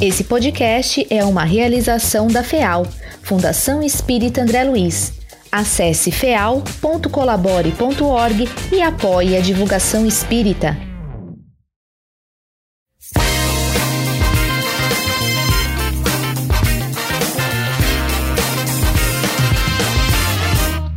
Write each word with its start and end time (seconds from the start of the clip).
Esse 0.00 0.22
podcast 0.22 1.04
é 1.10 1.24
uma 1.24 1.42
realização 1.42 2.28
da 2.28 2.44
FEAL, 2.44 2.86
Fundação 3.20 3.82
Espírita 3.82 4.42
André 4.42 4.62
Luiz. 4.62 5.12
Acesse 5.50 6.12
feal.colabore.org 6.12 8.48
e 8.72 8.80
apoie 8.80 9.36
a 9.36 9.40
divulgação 9.40 10.06
espírita. 10.06 10.76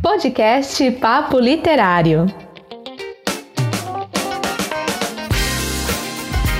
Podcast 0.00 0.88
Papo 0.92 1.40
Literário. 1.40 2.32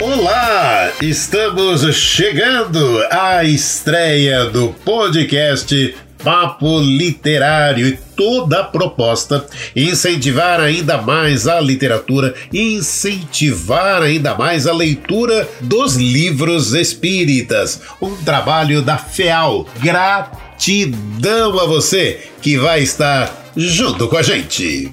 Olá, 0.05 0.93
estamos 1.01 1.83
chegando 1.95 3.05
à 3.09 3.45
estreia 3.45 4.47
do 4.47 4.75
podcast 4.85 5.95
Papo 6.25 6.81
Literário 6.81 7.87
e 7.87 7.97
toda 8.17 8.63
a 8.63 8.65
proposta 8.65 9.47
incentivar 9.77 10.59
ainda 10.59 11.01
mais 11.01 11.47
a 11.47 11.61
literatura, 11.61 12.35
incentivar 12.53 14.03
ainda 14.03 14.35
mais 14.35 14.67
a 14.67 14.73
leitura 14.73 15.49
dos 15.61 15.95
livros 15.95 16.75
espíritas. 16.75 17.81
Um 18.01 18.17
trabalho 18.25 18.83
da 18.83 18.99
FEAL. 18.99 19.69
Gratidão 19.81 21.61
a 21.61 21.65
você 21.65 22.29
que 22.41 22.57
vai 22.57 22.83
estar 22.83 23.33
junto 23.57 24.09
com 24.09 24.17
a 24.17 24.23
gente. 24.23 24.93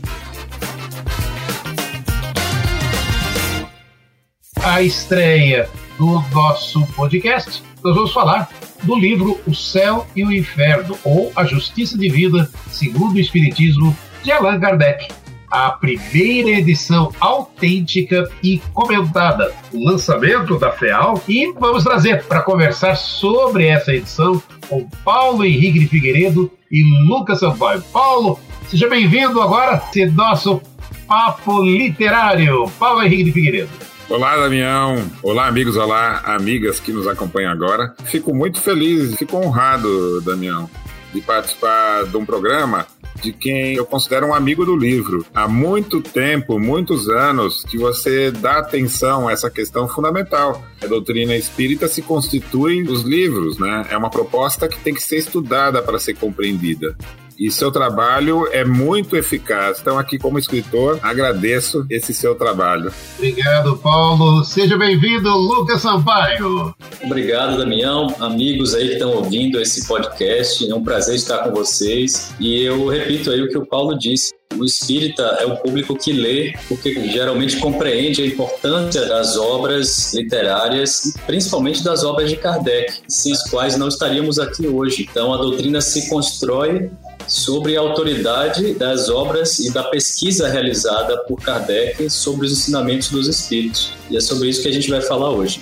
Estreia 4.82 5.70
do 5.98 6.24
nosso 6.32 6.86
podcast, 6.96 7.62
nós 7.84 7.96
vamos 7.96 8.14
falar 8.14 8.50
do 8.84 8.98
livro 8.98 9.40
O 9.46 9.54
Céu 9.54 10.08
e 10.16 10.24
o 10.24 10.32
Inferno, 10.32 10.98
ou 11.04 11.32
A 11.36 11.44
Justiça 11.44 11.98
Divina 11.98 12.50
segundo 12.70 13.16
o 13.16 13.20
Espiritismo, 13.20 13.96
de 14.24 14.32
Allan 14.32 14.60
Kardec. 14.60 15.08
A 15.52 15.72
primeira 15.72 16.52
edição 16.52 17.12
autêntica 17.20 18.30
e 18.44 18.60
comentada, 18.74 19.52
o 19.74 19.84
lançamento 19.84 20.60
da 20.60 20.72
FEAL, 20.72 21.22
e 21.28 21.52
vamos 21.54 21.84
trazer 21.84 22.24
para 22.26 22.42
conversar 22.42 22.96
sobre 22.96 23.66
essa 23.66 23.94
edição 23.94 24.42
com 24.68 24.88
Paulo 25.04 25.44
Henrique 25.44 25.80
de 25.80 25.88
Figueiredo 25.88 26.52
e 26.72 26.84
Lucas 27.08 27.40
Sampaio. 27.40 27.82
Paulo, 27.92 28.40
seja 28.68 28.88
bem-vindo 28.88 29.42
agora 29.42 29.82
a 29.82 30.06
nosso 30.12 30.62
Papo 31.08 31.64
Literário. 31.64 32.70
Paulo 32.80 33.02
Henrique 33.02 33.24
de 33.24 33.32
Figueiredo. 33.32 33.89
Olá, 34.10 34.36
Damião. 34.38 35.08
Olá, 35.22 35.48
amigos. 35.48 35.78
Olá, 35.78 36.22
amigas 36.26 36.80
que 36.80 36.92
nos 36.92 37.08
acompanham 37.08 37.52
agora. 37.52 37.94
Fico 38.06 38.34
muito 38.34 38.60
feliz, 38.60 39.16
fico 39.16 39.38
honrado, 39.38 40.20
Damião, 40.22 40.68
de 41.14 41.22
participar 41.22 42.06
de 42.06 42.18
um 42.18 42.26
programa 42.26 42.88
de 43.22 43.32
quem 43.32 43.76
eu 43.76 43.86
considero 43.86 44.26
um 44.26 44.34
amigo 44.34 44.66
do 44.66 44.76
livro. 44.76 45.24
Há 45.32 45.48
muito 45.48 46.02
tempo, 46.02 46.58
muitos 46.58 47.08
anos, 47.08 47.64
que 47.66 47.78
você 47.78 48.32
dá 48.32 48.58
atenção 48.58 49.28
a 49.28 49.32
essa 49.32 49.50
questão 49.50 49.88
fundamental. 49.88 50.64
A 50.82 50.88
doutrina 50.88 51.36
espírita 51.36 51.88
se 51.88 52.02
constitui 52.02 52.82
os 52.82 53.04
livros, 53.04 53.60
né? 53.60 53.86
É 53.92 53.98
uma 53.98 54.10
proposta 54.10 54.68
que 54.68 54.80
tem 54.80 54.94
que 54.94 55.04
ser 55.04 55.18
estudada 55.18 55.84
para 55.84 56.00
ser 56.00 56.16
compreendida 56.16 56.98
e 57.40 57.50
seu 57.50 57.72
trabalho 57.72 58.48
é 58.52 58.66
muito 58.66 59.16
eficaz. 59.16 59.80
Então, 59.80 59.98
aqui 59.98 60.20
como 60.20 60.38
escritor, 60.38 61.00
agradeço 61.02 61.86
esse 61.90 62.14
seu 62.14 62.36
trabalho. 62.36 62.92
Obrigado, 63.18 63.78
Paulo. 63.78 64.44
Seja 64.44 64.78
bem-vindo, 64.78 65.30
Lucas 65.30 65.82
Sampaio. 65.82 66.76
Obrigado, 67.02 67.58
Damião. 67.58 68.14
Amigos 68.20 68.76
aí 68.76 68.88
que 68.90 68.94
estão 68.94 69.12
ouvindo 69.12 69.62
esse 69.62 69.88
podcast, 69.88 70.70
é 70.70 70.76
um 70.76 70.84
prazer 70.84 71.16
estar 71.16 71.40
com 71.40 71.52
vocês. 71.52 72.36
E 72.40 72.62
eu 72.64 72.88
repito 72.88 73.32
aí 73.32 73.42
o 73.42 73.48
que 73.48 73.58
o 73.58 73.66
Paulo 73.66 73.98
disse. 73.98 74.38
O 74.58 74.66
espírita 74.66 75.22
é 75.40 75.46
o 75.46 75.58
público 75.58 75.96
que 75.96 76.12
lê, 76.12 76.54
porque 76.68 77.08
geralmente 77.10 77.58
compreende 77.58 78.24
a 78.24 78.26
importância 78.26 79.06
das 79.06 79.38
obras 79.38 80.12
literárias, 80.14 81.14
principalmente 81.28 81.84
das 81.84 82.04
obras 82.04 82.30
de 82.30 82.36
Kardec, 82.36 82.94
sem 83.08 83.32
as 83.32 83.48
quais 83.48 83.78
não 83.78 83.88
estaríamos 83.88 84.40
aqui 84.40 84.68
hoje. 84.68 85.08
Então, 85.10 85.34
a 85.34 85.38
doutrina 85.38 85.80
se 85.82 86.10
constrói 86.10 86.90
sobre 87.30 87.78
a 87.78 87.80
autoridade 87.80 88.74
das 88.74 89.08
obras 89.08 89.60
e 89.60 89.72
da 89.72 89.84
pesquisa 89.84 90.50
realizada 90.50 91.18
por 91.26 91.40
Kardec 91.40 92.10
sobre 92.10 92.48
os 92.48 92.52
ensinamentos 92.52 93.10
dos 93.10 93.28
espíritos. 93.28 93.94
E 94.10 94.18
é 94.18 94.20
sobre 94.20 94.50
isso 94.50 94.64
que 94.64 94.68
a 94.68 94.74
gente 94.74 94.90
vai 94.90 95.02
falar 95.02 95.30
hoje. 95.30 95.62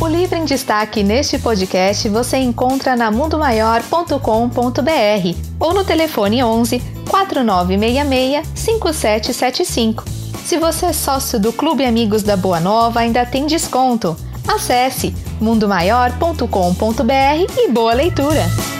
O 0.00 0.08
livro 0.08 0.38
em 0.38 0.46
destaque 0.46 1.02
neste 1.02 1.38
podcast 1.38 2.08
você 2.08 2.38
encontra 2.38 2.96
na 2.96 3.10
mundomaior.com.br 3.10 4.18
ou 5.60 5.74
no 5.74 5.84
telefone 5.84 6.42
11 6.42 6.80
4966 7.10 8.48
5775 8.54 10.19
se 10.50 10.58
você 10.58 10.86
é 10.86 10.92
sócio 10.92 11.38
do 11.38 11.52
Clube 11.52 11.84
Amigos 11.84 12.24
da 12.24 12.36
Boa 12.36 12.58
Nova, 12.58 12.98
ainda 12.98 13.24
tem 13.24 13.46
desconto. 13.46 14.16
Acesse 14.48 15.14
mundomaior.com.br 15.40 17.54
e 17.56 17.70
boa 17.70 17.94
leitura! 17.94 18.79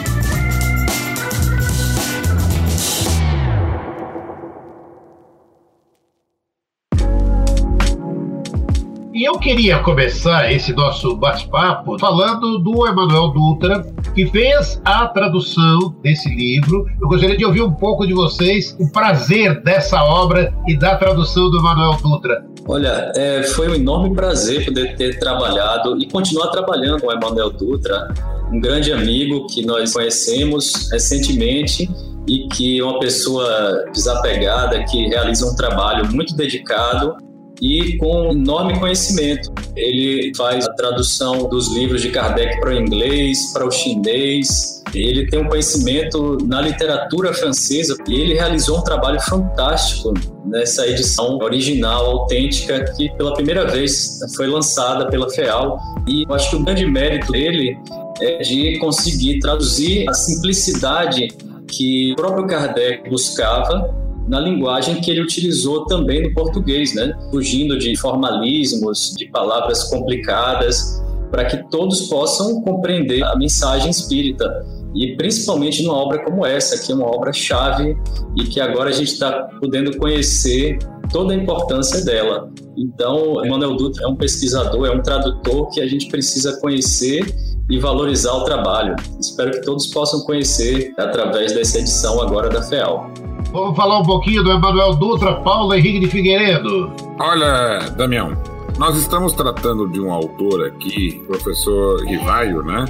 E 9.21 9.25
eu 9.29 9.39
queria 9.39 9.79
começar 9.81 10.51
esse 10.51 10.73
nosso 10.73 11.15
bate-papo 11.15 11.99
falando 11.99 12.57
do 12.57 12.87
Emanuel 12.87 13.29
Dutra, 13.29 13.85
que 14.15 14.25
fez 14.25 14.81
a 14.83 15.09
tradução 15.09 15.95
desse 16.03 16.35
livro. 16.35 16.87
Eu 16.99 17.07
gostaria 17.07 17.37
de 17.37 17.45
ouvir 17.45 17.61
um 17.61 17.71
pouco 17.71 18.07
de 18.07 18.15
vocês 18.15 18.75
o 18.81 18.91
prazer 18.91 19.63
dessa 19.63 20.03
obra 20.03 20.55
e 20.67 20.75
da 20.75 20.97
tradução 20.97 21.51
do 21.51 21.59
Emanuel 21.59 21.99
Dutra. 22.01 22.47
Olha, 22.67 23.13
é, 23.15 23.43
foi 23.43 23.69
um 23.69 23.75
enorme 23.75 24.15
prazer 24.15 24.65
poder 24.65 24.97
ter 24.97 25.19
trabalhado 25.19 25.99
e 25.99 26.09
continuar 26.09 26.49
trabalhando 26.49 27.03
com 27.03 27.09
o 27.09 27.13
Emanuel 27.13 27.51
Dutra, 27.51 28.09
um 28.51 28.59
grande 28.59 28.91
amigo 28.91 29.47
que 29.49 29.67
nós 29.67 29.93
conhecemos 29.93 30.89
recentemente 30.91 31.91
e 32.27 32.49
que 32.49 32.81
é 32.81 32.83
uma 32.83 32.99
pessoa 32.99 33.85
desapegada 33.93 34.83
que 34.85 35.09
realiza 35.09 35.45
um 35.45 35.55
trabalho 35.55 36.11
muito 36.11 36.35
dedicado 36.35 37.17
e 37.61 37.97
com 37.99 38.33
enorme 38.33 38.79
conhecimento. 38.79 39.53
Ele 39.77 40.33
faz 40.37 40.67
a 40.67 40.73
tradução 40.73 41.49
dos 41.49 41.73
livros 41.73 42.03
de 42.03 42.11
Kardec 42.11 42.61
para 42.61 42.71
o 42.71 42.75
inglês, 42.75 43.53
para 43.53 43.67
o 43.67 43.71
chinês. 43.71 44.83
Ele 44.95 45.29
tem 45.29 45.41
um 45.41 45.49
conhecimento 45.49 46.39
na 46.47 46.61
literatura 46.61 47.33
francesa 47.33 47.97
e 48.09 48.15
ele 48.15 48.35
realizou 48.35 48.79
um 48.79 48.83
trabalho 48.83 49.21
fantástico 49.21 50.13
nessa 50.47 50.87
edição 50.87 51.39
original, 51.39 52.07
autêntica, 52.07 52.85
que 52.97 53.09
pela 53.17 53.35
primeira 53.35 53.67
vez 53.67 54.19
foi 54.37 54.49
lançada 54.49 55.09
pela 55.09 55.31
FEAL. 55.31 55.79
E 56.09 56.25
eu 56.29 56.35
acho 56.35 56.51
que 56.51 56.57
o 56.57 56.65
grande 56.65 56.87
mérito 56.87 57.31
dele 57.31 57.79
é 58.21 58.39
de 58.39 58.79
conseguir 58.79 59.39
traduzir 59.39 60.09
a 60.09 60.15
simplicidade 60.15 61.29
que 61.69 62.13
o 62.13 62.17
próprio 62.17 62.47
Kardec 62.47 63.09
buscava 63.09 64.00
na 64.29 64.39
linguagem 64.39 65.01
que 65.01 65.11
ele 65.11 65.23
utilizou 65.23 65.87
também 65.87 66.23
no 66.23 66.35
português, 66.35 66.95
né? 66.95 67.13
Fugindo 67.31 67.79
de 67.79 67.97
formalismos, 67.97 69.15
de 69.17 69.27
palavras 69.27 69.85
complicadas, 69.85 71.03
para 71.31 71.45
que 71.45 71.69
todos 71.71 72.09
possam 72.09 72.61
compreender 72.63 73.23
a 73.25 73.37
mensagem 73.37 73.91
espírita. 73.91 74.49
E 74.95 75.17
principalmente 75.17 75.83
numa 75.83 75.95
obra 75.95 76.25
como 76.25 76.45
essa, 76.45 76.85
que 76.85 76.91
é 76.91 76.95
uma 76.95 77.07
obra 77.07 77.33
chave 77.33 77.97
e 78.37 78.45
que 78.45 78.61
agora 78.61 78.91
a 78.91 78.93
gente 78.93 79.13
está 79.13 79.49
podendo 79.61 79.97
conhecer 79.99 80.79
toda 81.13 81.33
a 81.33 81.37
importância 81.37 82.05
dela. 82.05 82.51
Então, 82.77 83.45
Emmanuel 83.45 83.77
Dutra 83.77 84.05
é 84.05 84.09
um 84.09 84.17
pesquisador, 84.17 84.87
é 84.87 84.91
um 84.91 85.03
tradutor 85.03 85.69
que 85.71 85.81
a 85.81 85.87
gente 85.87 86.09
precisa 86.09 86.59
conhecer 86.61 87.25
e 87.69 87.79
valorizar 87.79 88.33
o 88.33 88.45
trabalho. 88.45 88.97
Espero 89.21 89.53
que 89.53 89.63
todos 89.63 89.87
possam 89.89 90.21
conhecer 90.23 90.93
através 90.99 91.53
dessa 91.53 91.79
edição 91.79 92.21
agora 92.21 92.49
da 92.49 92.63
FEAL. 92.63 93.13
Vamos 93.53 93.77
falar 93.77 93.99
um 93.99 94.05
pouquinho 94.05 94.45
do 94.45 94.53
Emanuel 94.53 94.95
Dutra, 94.95 95.35
Paulo 95.37 95.75
Henrique 95.75 95.99
de 96.01 96.07
Figueiredo. 96.07 96.93
Olha, 97.19 97.91
Damião, 97.97 98.33
nós 98.79 98.97
estamos 98.97 99.33
tratando 99.33 99.89
de 99.89 100.01
um 100.01 100.13
autor 100.13 100.67
aqui, 100.67 101.21
professor 101.27 102.01
Rivaio, 102.07 102.63
né? 102.63 102.85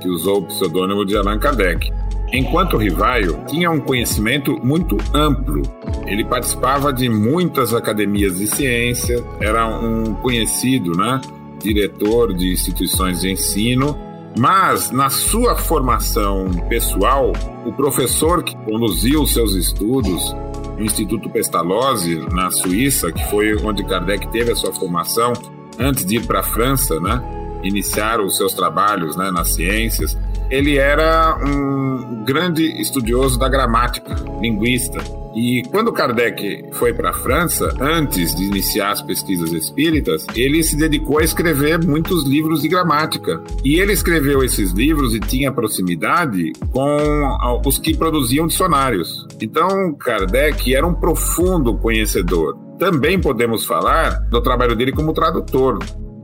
Que 0.00 0.08
usou 0.08 0.38
o 0.38 0.42
pseudônimo 0.42 1.06
de 1.06 1.16
Allan 1.16 1.38
Kardec. 1.38 1.92
Enquanto 2.32 2.76
Rivaio 2.76 3.38
tinha 3.46 3.70
um 3.70 3.78
conhecimento 3.78 4.58
muito 4.64 4.96
amplo, 5.14 5.62
ele 6.06 6.24
participava 6.24 6.92
de 6.92 7.08
muitas 7.08 7.72
academias 7.72 8.38
de 8.38 8.48
ciência, 8.48 9.24
era 9.40 9.66
um 9.66 10.14
conhecido, 10.14 10.90
né? 10.96 11.20
Diretor 11.62 12.34
de 12.34 12.52
instituições 12.52 13.20
de 13.20 13.30
ensino, 13.30 13.96
mas 14.38 14.90
na 14.90 15.10
sua 15.10 15.56
formação 15.56 16.48
pessoal, 16.68 17.32
O 17.66 17.72
professor 17.72 18.42
que 18.42 18.56
conduziu 18.56 19.26
seus 19.26 19.54
estudos 19.54 20.34
no 20.78 20.84
Instituto 20.84 21.28
Pestalozzi, 21.28 22.16
na 22.32 22.50
Suíça, 22.50 23.12
que 23.12 23.22
foi 23.28 23.54
onde 23.62 23.84
Kardec 23.84 24.26
teve 24.28 24.52
a 24.52 24.56
sua 24.56 24.72
formação, 24.72 25.34
antes 25.78 26.06
de 26.06 26.16
ir 26.16 26.26
para 26.26 26.40
a 26.40 26.42
França, 26.42 26.98
né? 27.00 27.22
iniciar 27.62 28.20
os 28.20 28.36
seus 28.36 28.54
trabalhos 28.54 29.16
né, 29.16 29.30
nas 29.30 29.52
ciências, 29.52 30.16
ele 30.50 30.78
era 30.78 31.36
um 31.44 32.24
grande 32.24 32.64
estudioso 32.80 33.38
da 33.38 33.48
gramática, 33.48 34.14
linguista. 34.40 34.98
E 35.34 35.62
quando 35.70 35.92
Kardec 35.92 36.64
foi 36.72 36.92
para 36.92 37.10
a 37.10 37.12
França, 37.14 37.72
antes 37.80 38.34
de 38.34 38.44
iniciar 38.44 38.90
as 38.90 39.02
pesquisas 39.02 39.52
espíritas, 39.52 40.26
ele 40.34 40.62
se 40.62 40.76
dedicou 40.76 41.18
a 41.18 41.24
escrever 41.24 41.84
muitos 41.84 42.24
livros 42.24 42.62
de 42.62 42.68
gramática. 42.68 43.40
E 43.64 43.78
ele 43.78 43.92
escreveu 43.92 44.42
esses 44.42 44.72
livros 44.72 45.14
e 45.14 45.20
tinha 45.20 45.52
proximidade 45.52 46.52
com 46.72 47.60
os 47.64 47.78
que 47.78 47.96
produziam 47.96 48.46
dicionários. 48.46 49.26
Então, 49.40 49.94
Kardec 49.94 50.74
era 50.74 50.86
um 50.86 50.94
profundo 50.94 51.76
conhecedor. 51.76 52.56
Também 52.78 53.20
podemos 53.20 53.64
falar 53.64 54.20
do 54.30 54.40
trabalho 54.40 54.74
dele 54.74 54.92
como 54.92 55.12
tradutor. 55.12 55.78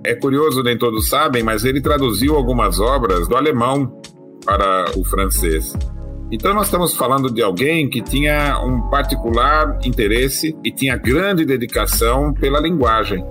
É 0.05 0.15
curioso, 0.15 0.63
nem 0.63 0.77
todos 0.77 1.09
sabem, 1.09 1.43
mas 1.43 1.65
ele 1.65 1.81
traduziu 1.81 2.35
algumas 2.35 2.81
obras 2.81 3.29
do 3.29 3.37
alemão 3.37 4.01
para 4.45 4.87
o 4.97 5.05
francês. 5.05 5.75
Então, 6.31 6.53
nós 6.53 6.67
estamos 6.67 6.95
falando 6.95 7.33
de 7.33 7.43
alguém 7.43 7.89
que 7.89 8.03
tinha 8.03 8.61
um 8.65 8.91
particular 8.91 9.79
interesse 9.85 10.57
e 10.65 10.73
tinha 10.73 10.97
grande 10.97 11.45
dedicação 11.45 12.33
pela 12.35 12.61
linguagem. 12.61 13.25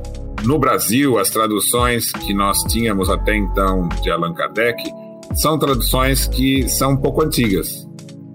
No 0.45 0.57
Brasil, 0.57 1.17
as 1.17 1.29
traduções 1.29 2.11
que 2.11 2.33
nós 2.33 2.61
tínhamos 2.63 3.09
até 3.09 3.35
então 3.35 3.89
de 4.01 4.09
Allan 4.09 4.33
Kardec 4.33 4.81
são 5.33 5.57
traduções 5.57 6.27
que 6.27 6.67
são 6.69 6.91
um 6.91 6.97
pouco 6.97 7.23
antigas. 7.23 7.85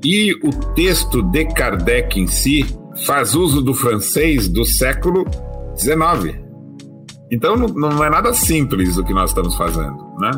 E 0.05 0.33
o 0.43 0.51
texto 0.75 1.23
de 1.23 1.45
Kardec 1.47 2.19
em 2.19 2.27
si 2.27 2.65
faz 3.07 3.35
uso 3.35 3.63
do 3.63 3.75
francês 3.75 4.49
do 4.49 4.65
século 4.65 5.25
XIX. 5.77 6.39
Então 7.31 7.57
não, 7.57 8.03
é 8.03 8.11
nada 8.11 8.35
simples 8.35 8.97
o 8.99 9.05
que 9.05 9.15
nós 9.15 9.31
estamos 9.31 9.55
fazendo, 9.57 9.97
né? 10.19 10.31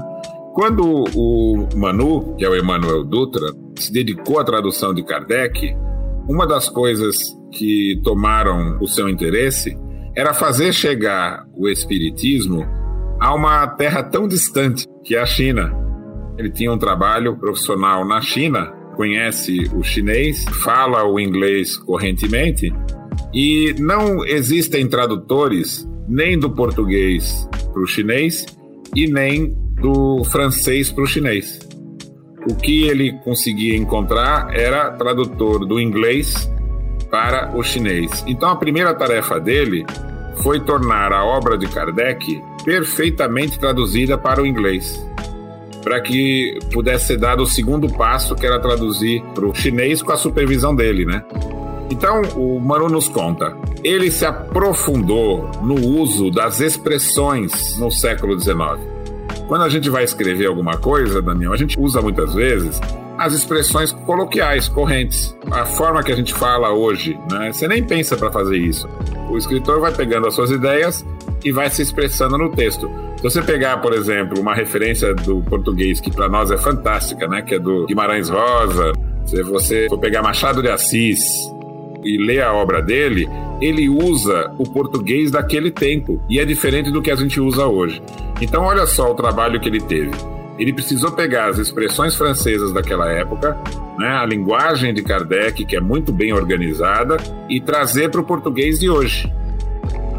Quando 0.54 1.04
o 1.16 1.66
Manu, 1.74 2.36
que 2.36 2.44
é 2.44 2.48
o 2.48 2.54
Emmanuel 2.54 3.04
Dutra, 3.04 3.46
se 3.78 3.90
dedicou 3.90 4.38
à 4.38 4.44
tradução 4.44 4.92
de 4.92 5.02
Kardec, 5.02 5.74
uma 6.28 6.46
das 6.46 6.68
coisas 6.68 7.16
que 7.52 7.98
tomaram 8.04 8.78
o 8.78 8.86
seu 8.86 9.08
interesse 9.08 9.76
era 10.14 10.34
fazer 10.34 10.74
chegar 10.74 11.46
o 11.56 11.68
Espiritismo 11.68 12.66
a 13.18 13.34
uma 13.34 13.66
terra 13.66 14.02
tão 14.02 14.28
distante 14.28 14.86
que 15.02 15.16
é 15.16 15.20
a 15.20 15.26
China. 15.26 15.72
Ele 16.36 16.50
tinha 16.50 16.70
um 16.70 16.78
trabalho 16.78 17.34
profissional 17.38 18.04
na 18.04 18.20
China, 18.20 18.66
conhece 18.94 19.70
o 19.74 19.82
chinês, 19.82 20.44
fala 20.62 21.02
o 21.04 21.18
inglês 21.18 21.78
correntemente 21.78 22.70
e 23.32 23.74
não 23.78 24.22
existem 24.22 24.86
tradutores 24.86 25.88
nem 26.06 26.38
do 26.38 26.50
português 26.50 27.48
para 27.72 27.82
o 27.82 27.86
chinês 27.86 28.44
e 28.94 29.10
nem 29.10 29.56
do 29.82 30.24
francês 30.24 30.90
para 30.90 31.04
o 31.04 31.06
chinês. 31.06 31.58
O 32.48 32.54
que 32.54 32.84
ele 32.84 33.12
conseguia 33.24 33.76
encontrar 33.76 34.48
era 34.56 34.90
tradutor 34.92 35.66
do 35.66 35.80
inglês 35.80 36.50
para 37.10 37.54
o 37.54 37.62
chinês. 37.62 38.24
Então 38.26 38.48
a 38.48 38.56
primeira 38.56 38.94
tarefa 38.94 39.38
dele 39.38 39.84
foi 40.42 40.60
tornar 40.60 41.12
a 41.12 41.24
obra 41.24 41.58
de 41.58 41.66
Kardec 41.66 42.42
perfeitamente 42.64 43.58
traduzida 43.58 44.16
para 44.16 44.40
o 44.40 44.46
inglês, 44.46 45.04
para 45.82 46.00
que 46.00 46.58
pudesse 46.72 47.08
ser 47.08 47.18
dado 47.18 47.42
o 47.42 47.46
segundo 47.46 47.92
passo, 47.92 48.34
que 48.34 48.46
era 48.46 48.58
traduzir 48.60 49.22
para 49.34 49.46
o 49.46 49.54
chinês 49.54 50.00
com 50.00 50.12
a 50.12 50.16
supervisão 50.16 50.74
dele, 50.74 51.04
né? 51.04 51.22
Então, 51.90 52.22
o 52.36 52.58
Manu 52.58 52.88
nos 52.88 53.06
conta. 53.08 53.54
Ele 53.84 54.10
se 54.10 54.24
aprofundou 54.24 55.50
no 55.62 55.74
uso 55.74 56.30
das 56.30 56.60
expressões 56.60 57.76
no 57.76 57.90
século 57.90 58.38
XIX. 58.40 58.80
Quando 59.52 59.64
a 59.64 59.68
gente 59.68 59.90
vai 59.90 60.02
escrever 60.02 60.46
alguma 60.46 60.78
coisa, 60.78 61.20
Daniel, 61.20 61.52
a 61.52 61.58
gente 61.58 61.78
usa 61.78 62.00
muitas 62.00 62.32
vezes 62.32 62.80
as 63.18 63.34
expressões 63.34 63.92
coloquiais, 63.92 64.66
correntes. 64.66 65.36
A 65.50 65.66
forma 65.66 66.02
que 66.02 66.10
a 66.10 66.16
gente 66.16 66.32
fala 66.32 66.72
hoje, 66.72 67.20
né? 67.30 67.52
Você 67.52 67.68
nem 67.68 67.84
pensa 67.84 68.16
para 68.16 68.32
fazer 68.32 68.56
isso. 68.56 68.88
O 69.28 69.36
escritor 69.36 69.78
vai 69.78 69.92
pegando 69.92 70.26
as 70.26 70.34
suas 70.34 70.50
ideias 70.50 71.04
e 71.44 71.52
vai 71.52 71.68
se 71.68 71.82
expressando 71.82 72.38
no 72.38 72.50
texto. 72.52 72.90
Se 73.18 73.24
você 73.24 73.42
pegar, 73.42 73.76
por 73.82 73.92
exemplo, 73.92 74.40
uma 74.40 74.54
referência 74.54 75.14
do 75.14 75.42
português 75.42 76.00
que 76.00 76.10
para 76.10 76.30
nós 76.30 76.50
é 76.50 76.56
fantástica, 76.56 77.28
né, 77.28 77.42
que 77.42 77.56
é 77.56 77.58
do 77.58 77.84
Guimarães 77.84 78.30
Rosa, 78.30 78.94
se 79.26 79.42
você 79.42 79.86
for 79.90 79.98
pegar 79.98 80.22
Machado 80.22 80.62
de 80.62 80.70
Assis, 80.70 81.20
e 82.04 82.18
lê 82.18 82.40
a 82.40 82.52
obra 82.52 82.82
dele, 82.82 83.28
ele 83.60 83.88
usa 83.88 84.52
o 84.58 84.64
português 84.64 85.30
daquele 85.30 85.70
tempo 85.70 86.22
e 86.28 86.38
é 86.38 86.44
diferente 86.44 86.90
do 86.90 87.02
que 87.02 87.10
a 87.10 87.16
gente 87.16 87.40
usa 87.40 87.66
hoje. 87.66 88.02
Então, 88.40 88.64
olha 88.64 88.86
só 88.86 89.10
o 89.10 89.14
trabalho 89.14 89.60
que 89.60 89.68
ele 89.68 89.80
teve. 89.80 90.10
Ele 90.58 90.72
precisou 90.72 91.12
pegar 91.12 91.48
as 91.48 91.58
expressões 91.58 92.14
francesas 92.14 92.72
daquela 92.72 93.10
época, 93.10 93.56
né, 93.98 94.08
a 94.08 94.26
linguagem 94.26 94.92
de 94.92 95.02
Kardec, 95.02 95.64
que 95.64 95.76
é 95.76 95.80
muito 95.80 96.12
bem 96.12 96.32
organizada, 96.32 97.16
e 97.48 97.60
trazer 97.60 98.10
para 98.10 98.20
o 98.20 98.24
português 98.24 98.78
de 98.78 98.90
hoje. 98.90 99.32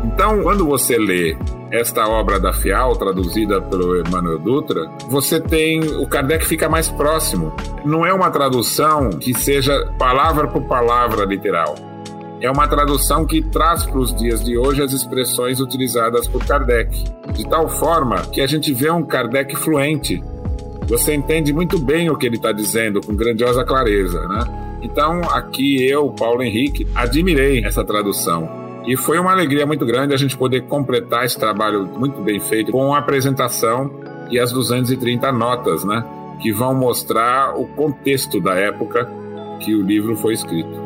Então, 0.04 0.44
quando 0.44 0.66
você 0.66 0.98
lê 0.98 1.36
esta 1.72 2.08
obra 2.08 2.40
da 2.40 2.54
Fial, 2.54 2.96
traduzida 2.96 3.62
pelo 3.62 4.00
Emmanuel 4.00 4.38
Dutra, 4.38 4.88
você 5.08 5.40
tem. 5.40 5.80
O 5.98 6.08
Kardec 6.08 6.46
fica 6.46 6.70
mais 6.70 6.90
próximo. 6.90 7.54
Não 7.86 8.06
é 8.06 8.14
uma 8.14 8.30
tradução 8.30 9.10
que 9.10 9.34
seja 9.34 9.92
palavra 9.98 10.48
por 10.48 10.62
palavra 10.64 11.26
literal. 11.26 11.76
É 12.42 12.52
uma 12.52 12.68
tradução 12.68 13.26
que 13.26 13.42
traz 13.42 13.86
para 13.86 13.98
os 13.98 14.14
dias 14.14 14.44
de 14.44 14.58
hoje 14.58 14.84
as 14.84 14.92
expressões 14.92 15.62
utilizadas 15.62 16.28
por 16.28 16.46
Kardec, 16.46 17.06
de 17.32 17.48
tal 17.50 17.70
forma 17.70 18.18
que 18.24 18.42
a 18.42 18.48
gente 18.48 18.74
vê 18.74 18.92
um 18.92 19.04
Kardec 19.04 19.56
fluente. 19.56 20.22
Você 20.88 21.16
entende 21.16 21.54
muito 21.54 21.80
bem 21.80 22.10
o 22.10 22.18
que 22.18 22.26
ele 22.26 22.36
está 22.36 22.52
dizendo, 22.52 23.00
com 23.00 23.16
grandiosa 23.16 23.64
clareza, 23.64 24.28
né? 24.28 24.80
Então, 24.82 25.22
aqui 25.32 25.82
eu, 25.90 26.10
Paulo 26.10 26.44
Henrique, 26.44 26.86
admirei 26.94 27.64
essa 27.64 27.86
tradução 27.86 28.63
e 28.86 28.98
foi 28.98 29.18
uma 29.18 29.32
alegria 29.32 29.66
muito 29.66 29.86
grande 29.86 30.14
a 30.14 30.18
gente 30.18 30.38
poder 30.38 30.62
completar 30.64 31.26
esse 31.26 31.40
trabalho 31.40 31.86
muito 31.86 32.22
bem 32.22 32.40
feito 32.40 32.72
com 32.72 32.94
a 32.94 33.00
apresentação 33.00 33.92
e 34.30 34.40
as 34.40 34.52
230 34.52 35.32
notas, 35.32 35.84
né? 35.86 36.04
Que 36.42 36.52
vão 36.52 36.76
mostrar 36.76 37.58
o 37.58 37.66
contexto 37.68 38.42
da 38.42 38.56
época 38.56 39.10
que 39.60 39.74
o 39.74 39.82
livro 39.82 40.16
foi 40.18 40.34
escrito. 40.34 40.84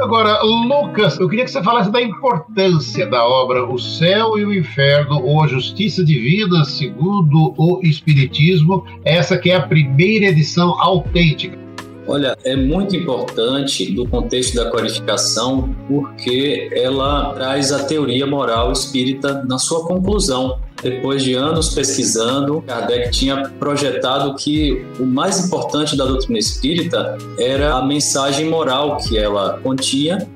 Agora, 0.00 0.42
Lucas, 0.42 1.18
eu 1.18 1.28
queria 1.28 1.44
que 1.44 1.50
você 1.50 1.62
falasse 1.62 1.90
da 1.90 2.00
importância 2.00 3.06
da 3.06 3.24
obra 3.24 3.64
O 3.64 3.78
Céu 3.78 4.38
e 4.38 4.44
o 4.44 4.52
Inferno, 4.52 5.20
ou 5.22 5.42
A 5.42 5.46
Justiça 5.46 6.04
de 6.04 6.18
Vida, 6.18 6.62
segundo 6.64 7.54
o 7.56 7.80
Espiritismo, 7.82 8.84
essa 9.04 9.38
que 9.38 9.50
é 9.50 9.56
a 9.56 9.66
primeira 9.66 10.26
edição 10.26 10.78
autêntica. 10.80 11.63
Olha, 12.06 12.36
é 12.44 12.54
muito 12.54 12.94
importante 12.94 13.90
do 13.92 14.06
contexto 14.06 14.54
da 14.54 14.70
qualificação 14.70 15.74
porque 15.88 16.68
ela 16.72 17.32
traz 17.32 17.72
a 17.72 17.84
teoria 17.84 18.26
moral 18.26 18.72
espírita 18.72 19.42
na 19.44 19.58
sua 19.58 19.86
conclusão. 19.86 20.58
Depois 20.82 21.22
de 21.22 21.32
anos 21.32 21.74
pesquisando, 21.74 22.60
Kardec 22.60 23.10
tinha 23.10 23.48
projetado 23.58 24.34
que 24.34 24.84
o 25.00 25.06
mais 25.06 25.46
importante 25.46 25.96
da 25.96 26.04
doutrina 26.04 26.38
espírita 26.38 27.16
era 27.38 27.76
a 27.76 27.86
mensagem 27.86 28.50
moral 28.50 28.98
que 28.98 29.16
ela 29.16 29.58
continha 29.62 30.28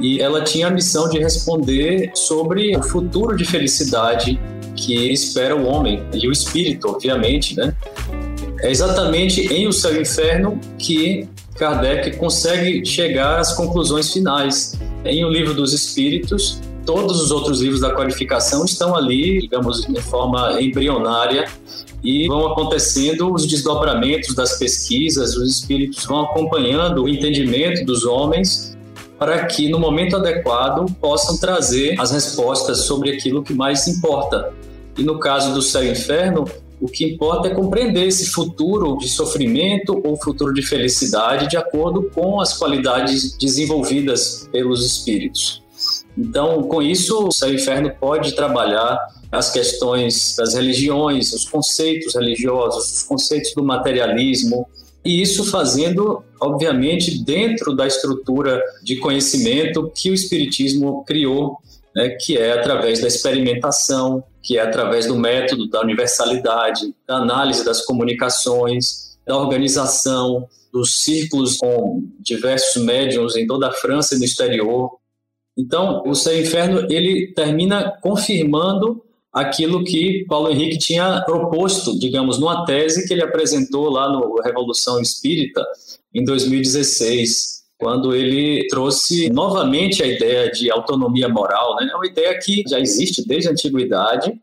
e 0.00 0.20
ela 0.20 0.42
tinha 0.42 0.66
a 0.66 0.70
missão 0.70 1.08
de 1.08 1.18
responder 1.20 2.10
sobre 2.14 2.76
o 2.76 2.82
futuro 2.82 3.36
de 3.36 3.44
felicidade 3.44 4.40
que 4.74 5.12
espera 5.12 5.54
o 5.54 5.66
homem 5.66 6.02
e 6.12 6.26
o 6.26 6.32
espírito, 6.32 6.88
obviamente, 6.88 7.56
né? 7.56 7.72
É 8.62 8.70
exatamente 8.70 9.52
em 9.52 9.66
O 9.66 9.72
Céu 9.72 9.92
e 9.94 9.98
o 9.98 10.02
Inferno 10.02 10.60
que 10.78 11.28
Kardec 11.56 12.16
consegue 12.16 12.86
chegar 12.86 13.40
às 13.40 13.54
conclusões 13.54 14.12
finais. 14.12 14.78
Em 15.04 15.24
O 15.24 15.28
Livro 15.28 15.52
dos 15.52 15.72
Espíritos, 15.72 16.60
todos 16.86 17.20
os 17.20 17.32
outros 17.32 17.60
livros 17.60 17.80
da 17.80 17.90
qualificação 17.90 18.64
estão 18.64 18.94
ali, 18.94 19.40
digamos, 19.40 19.84
de 19.84 20.00
forma 20.00 20.60
embrionária 20.60 21.48
e 22.04 22.28
vão 22.28 22.46
acontecendo 22.46 23.32
os 23.32 23.46
desdobramentos 23.46 24.32
das 24.32 24.56
pesquisas, 24.58 25.36
os 25.36 25.58
espíritos 25.58 26.04
vão 26.04 26.20
acompanhando 26.20 27.02
o 27.02 27.08
entendimento 27.08 27.84
dos 27.84 28.04
homens 28.04 28.76
para 29.18 29.44
que 29.46 29.68
no 29.68 29.78
momento 29.78 30.16
adequado 30.16 30.86
possam 31.00 31.36
trazer 31.36 32.00
as 32.00 32.12
respostas 32.12 32.86
sobre 32.86 33.10
aquilo 33.10 33.42
que 33.42 33.54
mais 33.54 33.88
importa. 33.88 34.52
E 34.96 35.02
no 35.02 35.18
caso 35.18 35.52
do 35.54 35.62
céu 35.62 35.84
e 35.84 35.90
inferno, 35.90 36.44
o 36.82 36.88
que 36.88 37.04
importa 37.04 37.46
é 37.46 37.54
compreender 37.54 38.08
esse 38.08 38.26
futuro 38.26 38.98
de 38.98 39.08
sofrimento 39.08 40.02
ou 40.04 40.16
futuro 40.16 40.52
de 40.52 40.62
felicidade 40.62 41.48
de 41.48 41.56
acordo 41.56 42.10
com 42.12 42.40
as 42.40 42.58
qualidades 42.58 43.38
desenvolvidas 43.38 44.48
pelos 44.50 44.84
espíritos. 44.84 45.62
Então, 46.18 46.60
com 46.64 46.82
isso, 46.82 47.28
o 47.28 47.30
Céu 47.30 47.54
Inferno 47.54 47.92
pode 48.00 48.34
trabalhar 48.34 48.98
as 49.30 49.52
questões 49.52 50.34
das 50.36 50.54
religiões, 50.54 51.32
os 51.32 51.48
conceitos 51.48 52.16
religiosos, 52.16 52.96
os 52.96 53.02
conceitos 53.04 53.54
do 53.54 53.62
materialismo, 53.62 54.66
e 55.04 55.22
isso 55.22 55.44
fazendo, 55.44 56.24
obviamente, 56.40 57.22
dentro 57.22 57.76
da 57.76 57.86
estrutura 57.86 58.60
de 58.82 58.96
conhecimento 58.96 59.88
que 59.94 60.10
o 60.10 60.14
Espiritismo 60.14 61.04
criou, 61.04 61.58
né, 61.94 62.08
que 62.20 62.36
é 62.36 62.52
através 62.52 63.00
da 63.00 63.06
experimentação, 63.06 64.24
que 64.42 64.58
é 64.58 64.62
através 64.62 65.06
do 65.06 65.16
método 65.16 65.68
da 65.68 65.80
universalidade, 65.80 66.94
da 67.06 67.16
análise 67.16 67.64
das 67.64 67.84
comunicações, 67.84 69.16
da 69.26 69.36
organização, 69.36 70.48
dos 70.72 71.02
círculos 71.02 71.58
com 71.58 72.02
diversos 72.18 72.82
médiums 72.82 73.36
em 73.36 73.46
toda 73.46 73.68
a 73.68 73.72
França 73.72 74.14
e 74.14 74.18
no 74.18 74.24
exterior. 74.24 74.90
Então, 75.56 76.02
o 76.06 76.14
Céu 76.14 76.34
e 76.34 76.42
Inferno 76.42 76.86
ele 76.90 77.32
termina 77.34 77.90
confirmando 78.00 79.04
aquilo 79.32 79.84
que 79.84 80.24
Paulo 80.28 80.50
Henrique 80.50 80.78
tinha 80.78 81.22
proposto, 81.24 81.98
digamos, 81.98 82.38
numa 82.38 82.64
tese 82.64 83.06
que 83.06 83.12
ele 83.12 83.22
apresentou 83.22 83.90
lá 83.90 84.10
no 84.10 84.40
Revolução 84.42 85.00
Espírita 85.00 85.64
em 86.14 86.24
2016, 86.24 87.61
quando 87.82 88.14
ele 88.14 88.64
trouxe 88.68 89.28
novamente 89.28 90.04
a 90.04 90.06
ideia 90.06 90.48
de 90.52 90.70
autonomia 90.70 91.28
moral, 91.28 91.74
né? 91.74 91.88
É 91.92 91.96
uma 91.96 92.06
ideia 92.06 92.38
que 92.38 92.62
já 92.68 92.78
existe 92.78 93.26
desde 93.26 93.48
a 93.48 93.50
antiguidade, 93.50 94.40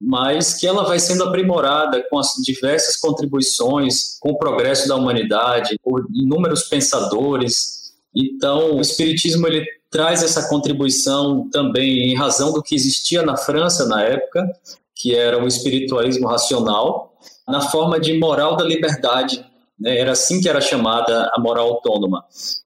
mas 0.00 0.54
que 0.54 0.66
ela 0.66 0.82
vai 0.82 0.98
sendo 0.98 1.22
aprimorada 1.22 2.04
com 2.10 2.18
as 2.18 2.34
diversas 2.42 2.96
contribuições, 2.96 4.18
com 4.18 4.30
o 4.30 4.38
progresso 4.38 4.88
da 4.88 4.96
humanidade, 4.96 5.78
por 5.84 6.04
inúmeros 6.12 6.64
pensadores. 6.64 7.92
Então, 8.12 8.74
o 8.74 8.80
espiritismo 8.80 9.46
ele 9.46 9.64
traz 9.88 10.24
essa 10.24 10.48
contribuição 10.48 11.48
também 11.48 12.10
em 12.10 12.16
razão 12.16 12.52
do 12.52 12.60
que 12.60 12.74
existia 12.74 13.22
na 13.22 13.36
França 13.36 13.86
na 13.86 14.02
época, 14.02 14.44
que 14.96 15.14
era 15.14 15.40
o 15.40 15.46
espiritualismo 15.46 16.26
racional, 16.26 17.14
na 17.46 17.60
forma 17.60 18.00
de 18.00 18.18
moral 18.18 18.56
da 18.56 18.64
liberdade. 18.64 19.44
Né? 19.80 19.98
Era 19.98 20.12
assim 20.12 20.40
que 20.40 20.48
era 20.48 20.60
chamada 20.60 21.30
a 21.32 21.40
moral 21.40 21.68
autônoma. 21.68 22.24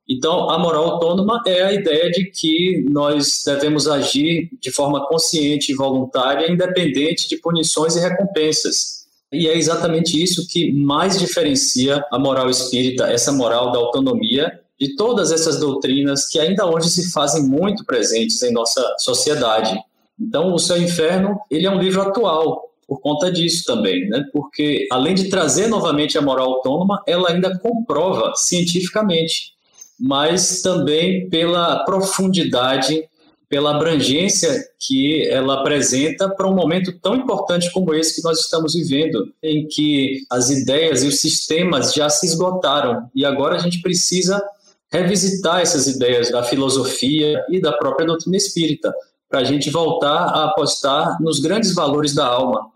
Então, 0.08 0.50
a 0.50 0.58
moral 0.58 0.84
autônoma 0.84 1.42
é 1.46 1.62
a 1.62 1.72
ideia 1.72 2.10
de 2.10 2.24
que 2.24 2.84
nós 2.90 3.42
devemos 3.46 3.86
agir 3.86 4.50
de 4.60 4.70
forma 4.70 5.06
consciente 5.06 5.72
e 5.72 5.74
voluntária, 5.74 6.50
independente 6.50 7.28
de 7.28 7.36
punições 7.38 7.96
e 7.96 8.00
recompensas. 8.00 9.04
E 9.32 9.48
é 9.48 9.56
exatamente 9.56 10.20
isso 10.22 10.46
que 10.48 10.72
mais 10.72 11.18
diferencia 11.18 12.04
a 12.10 12.18
moral 12.18 12.50
espírita, 12.50 13.06
essa 13.06 13.32
moral 13.32 13.72
da 13.72 13.78
autonomia 13.78 14.60
de 14.78 14.94
todas 14.96 15.32
essas 15.32 15.58
doutrinas 15.58 16.28
que 16.28 16.38
ainda 16.38 16.66
hoje 16.66 16.88
se 16.88 17.12
fazem 17.12 17.42
muito 17.42 17.84
presentes 17.84 18.42
em 18.42 18.52
nossa 18.52 18.82
sociedade. 18.98 19.76
Então, 20.20 20.54
o 20.54 20.56
e 20.56 20.82
Inferno, 20.82 21.38
ele 21.50 21.66
é 21.66 21.70
um 21.70 21.80
livro 21.80 22.02
atual 22.02 22.73
por 22.86 23.00
conta 23.00 23.30
disso 23.30 23.64
também, 23.64 24.08
né? 24.08 24.24
Porque 24.32 24.86
além 24.90 25.14
de 25.14 25.28
trazer 25.28 25.66
novamente 25.66 26.18
a 26.18 26.22
moral 26.22 26.54
autônoma, 26.54 27.02
ela 27.06 27.30
ainda 27.30 27.58
comprova 27.58 28.32
cientificamente, 28.36 29.52
mas 29.98 30.62
também 30.62 31.28
pela 31.28 31.84
profundidade, 31.84 33.08
pela 33.48 33.76
abrangência 33.76 34.64
que 34.78 35.26
ela 35.28 35.60
apresenta 35.60 36.28
para 36.28 36.48
um 36.48 36.54
momento 36.54 36.92
tão 37.00 37.14
importante 37.14 37.70
como 37.72 37.94
esse 37.94 38.16
que 38.16 38.24
nós 38.24 38.40
estamos 38.40 38.74
vivendo, 38.74 39.32
em 39.42 39.66
que 39.68 40.22
as 40.30 40.50
ideias 40.50 41.02
e 41.04 41.08
os 41.08 41.20
sistemas 41.20 41.94
já 41.94 42.08
se 42.08 42.26
esgotaram 42.26 43.08
e 43.14 43.24
agora 43.24 43.56
a 43.56 43.58
gente 43.58 43.80
precisa 43.80 44.42
revisitar 44.90 45.60
essas 45.60 45.86
ideias 45.86 46.30
da 46.30 46.42
filosofia 46.42 47.44
e 47.48 47.60
da 47.60 47.72
própria 47.72 48.06
doutrina 48.06 48.36
espírita, 48.36 48.94
para 49.28 49.40
a 49.40 49.44
gente 49.44 49.68
voltar 49.68 50.26
a 50.26 50.44
apostar 50.44 51.20
nos 51.20 51.40
grandes 51.40 51.74
valores 51.74 52.14
da 52.14 52.26
alma. 52.26 52.70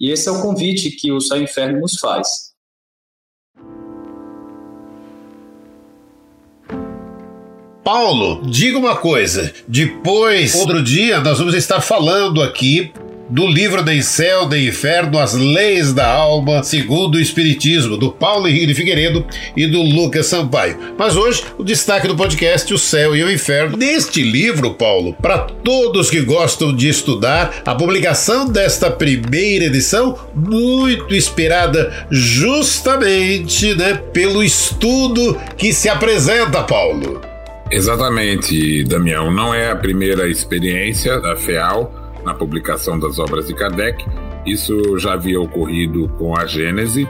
E 0.00 0.10
esse 0.10 0.28
é 0.28 0.32
o 0.32 0.40
convite 0.40 0.90
que 0.90 1.10
o 1.10 1.20
Céu 1.20 1.42
Inferno 1.42 1.80
nos 1.80 1.98
faz. 1.98 2.28
Paulo, 7.82 8.42
diga 8.44 8.78
uma 8.78 8.96
coisa. 8.96 9.52
Depois, 9.66 10.54
outro 10.54 10.82
dia, 10.82 11.20
nós 11.20 11.38
vamos 11.38 11.54
estar 11.54 11.80
falando 11.80 12.42
aqui 12.42 12.92
do 13.28 13.46
livro 13.46 13.82
de 13.82 14.02
Céu, 14.02 14.46
de 14.46 14.68
Inferno, 14.68 15.18
As 15.18 15.34
Leis 15.34 15.92
da 15.92 16.06
Alma, 16.06 16.62
segundo 16.62 17.16
o 17.16 17.20
Espiritismo, 17.20 17.96
do 17.96 18.10
Paulo 18.10 18.48
Henrique 18.48 18.74
Figueiredo 18.74 19.24
e 19.56 19.66
do 19.66 19.82
Lucas 19.82 20.26
Sampaio. 20.26 20.78
Mas 20.96 21.16
hoje, 21.16 21.44
o 21.58 21.64
destaque 21.64 22.08
do 22.08 22.16
podcast, 22.16 22.72
O 22.72 22.78
Céu 22.78 23.14
e 23.14 23.22
o 23.22 23.30
Inferno. 23.30 23.76
Neste 23.76 24.22
livro, 24.22 24.74
Paulo, 24.74 25.14
para 25.20 25.38
todos 25.38 26.10
que 26.10 26.22
gostam 26.22 26.74
de 26.74 26.88
estudar, 26.88 27.62
a 27.64 27.74
publicação 27.74 28.46
desta 28.46 28.90
primeira 28.90 29.66
edição, 29.66 30.18
muito 30.34 31.14
esperada 31.14 32.06
justamente 32.10 33.74
né, 33.74 33.94
pelo 34.12 34.42
estudo 34.42 35.38
que 35.56 35.72
se 35.72 35.88
apresenta, 35.88 36.62
Paulo. 36.62 37.20
Exatamente, 37.70 38.84
Damião. 38.84 39.30
Não 39.30 39.52
é 39.52 39.70
a 39.70 39.76
primeira 39.76 40.26
experiência 40.28 41.20
da 41.20 41.36
FEAL 41.36 41.97
na 42.28 42.34
publicação 42.34 42.98
das 42.98 43.18
obras 43.18 43.46
de 43.46 43.54
Kardec. 43.54 44.04
Isso 44.44 44.98
já 44.98 45.14
havia 45.14 45.40
ocorrido 45.40 46.08
com 46.18 46.38
a 46.38 46.44
Gênese. 46.44 47.08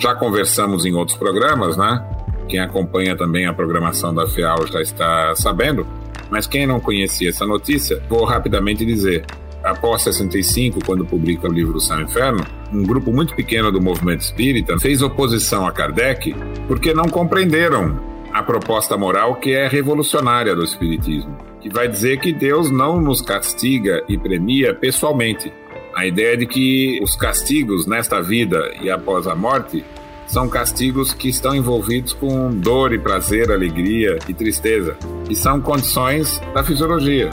Já 0.00 0.14
conversamos 0.16 0.84
em 0.84 0.92
outros 0.94 1.16
programas, 1.16 1.76
né? 1.76 2.04
Quem 2.48 2.58
acompanha 2.58 3.16
também 3.16 3.46
a 3.46 3.52
programação 3.52 4.12
da 4.12 4.26
FEAL 4.26 4.66
já 4.66 4.82
está 4.82 5.34
sabendo. 5.36 5.86
Mas 6.28 6.46
quem 6.46 6.66
não 6.66 6.80
conhecia 6.80 7.28
essa 7.28 7.46
notícia, 7.46 8.02
vou 8.08 8.24
rapidamente 8.24 8.84
dizer. 8.84 9.24
Após 9.62 10.02
65, 10.02 10.84
quando 10.84 11.04
publica 11.04 11.48
o 11.48 11.52
livro 11.52 11.80
São 11.80 12.00
Inferno, 12.00 12.44
um 12.72 12.82
grupo 12.82 13.12
muito 13.12 13.34
pequeno 13.34 13.70
do 13.70 13.80
movimento 13.80 14.20
espírita 14.20 14.78
fez 14.78 15.02
oposição 15.02 15.66
a 15.66 15.72
Kardec 15.72 16.34
porque 16.66 16.92
não 16.92 17.04
compreenderam 17.04 18.15
a 18.36 18.42
proposta 18.42 18.98
moral 18.98 19.36
que 19.36 19.52
é 19.52 19.66
revolucionária 19.66 20.54
do 20.54 20.62
espiritismo 20.62 21.34
que 21.58 21.70
vai 21.70 21.88
dizer 21.88 22.20
que 22.20 22.34
Deus 22.34 22.70
não 22.70 23.00
nos 23.00 23.22
castiga 23.22 24.04
e 24.06 24.18
premia 24.18 24.74
pessoalmente. 24.74 25.50
A 25.96 26.06
ideia 26.06 26.36
de 26.36 26.44
que 26.44 27.00
os 27.02 27.16
castigos 27.16 27.86
nesta 27.86 28.20
vida 28.20 28.74
e 28.82 28.90
após 28.90 29.26
a 29.26 29.34
morte 29.34 29.82
são 30.26 30.50
castigos 30.50 31.14
que 31.14 31.30
estão 31.30 31.56
envolvidos 31.56 32.12
com 32.12 32.50
dor 32.50 32.92
e 32.92 32.98
prazer, 32.98 33.50
alegria 33.50 34.18
e 34.28 34.34
tristeza, 34.34 34.98
e 35.30 35.34
são 35.34 35.58
condições 35.58 36.38
da 36.52 36.62
fisiologia. 36.62 37.30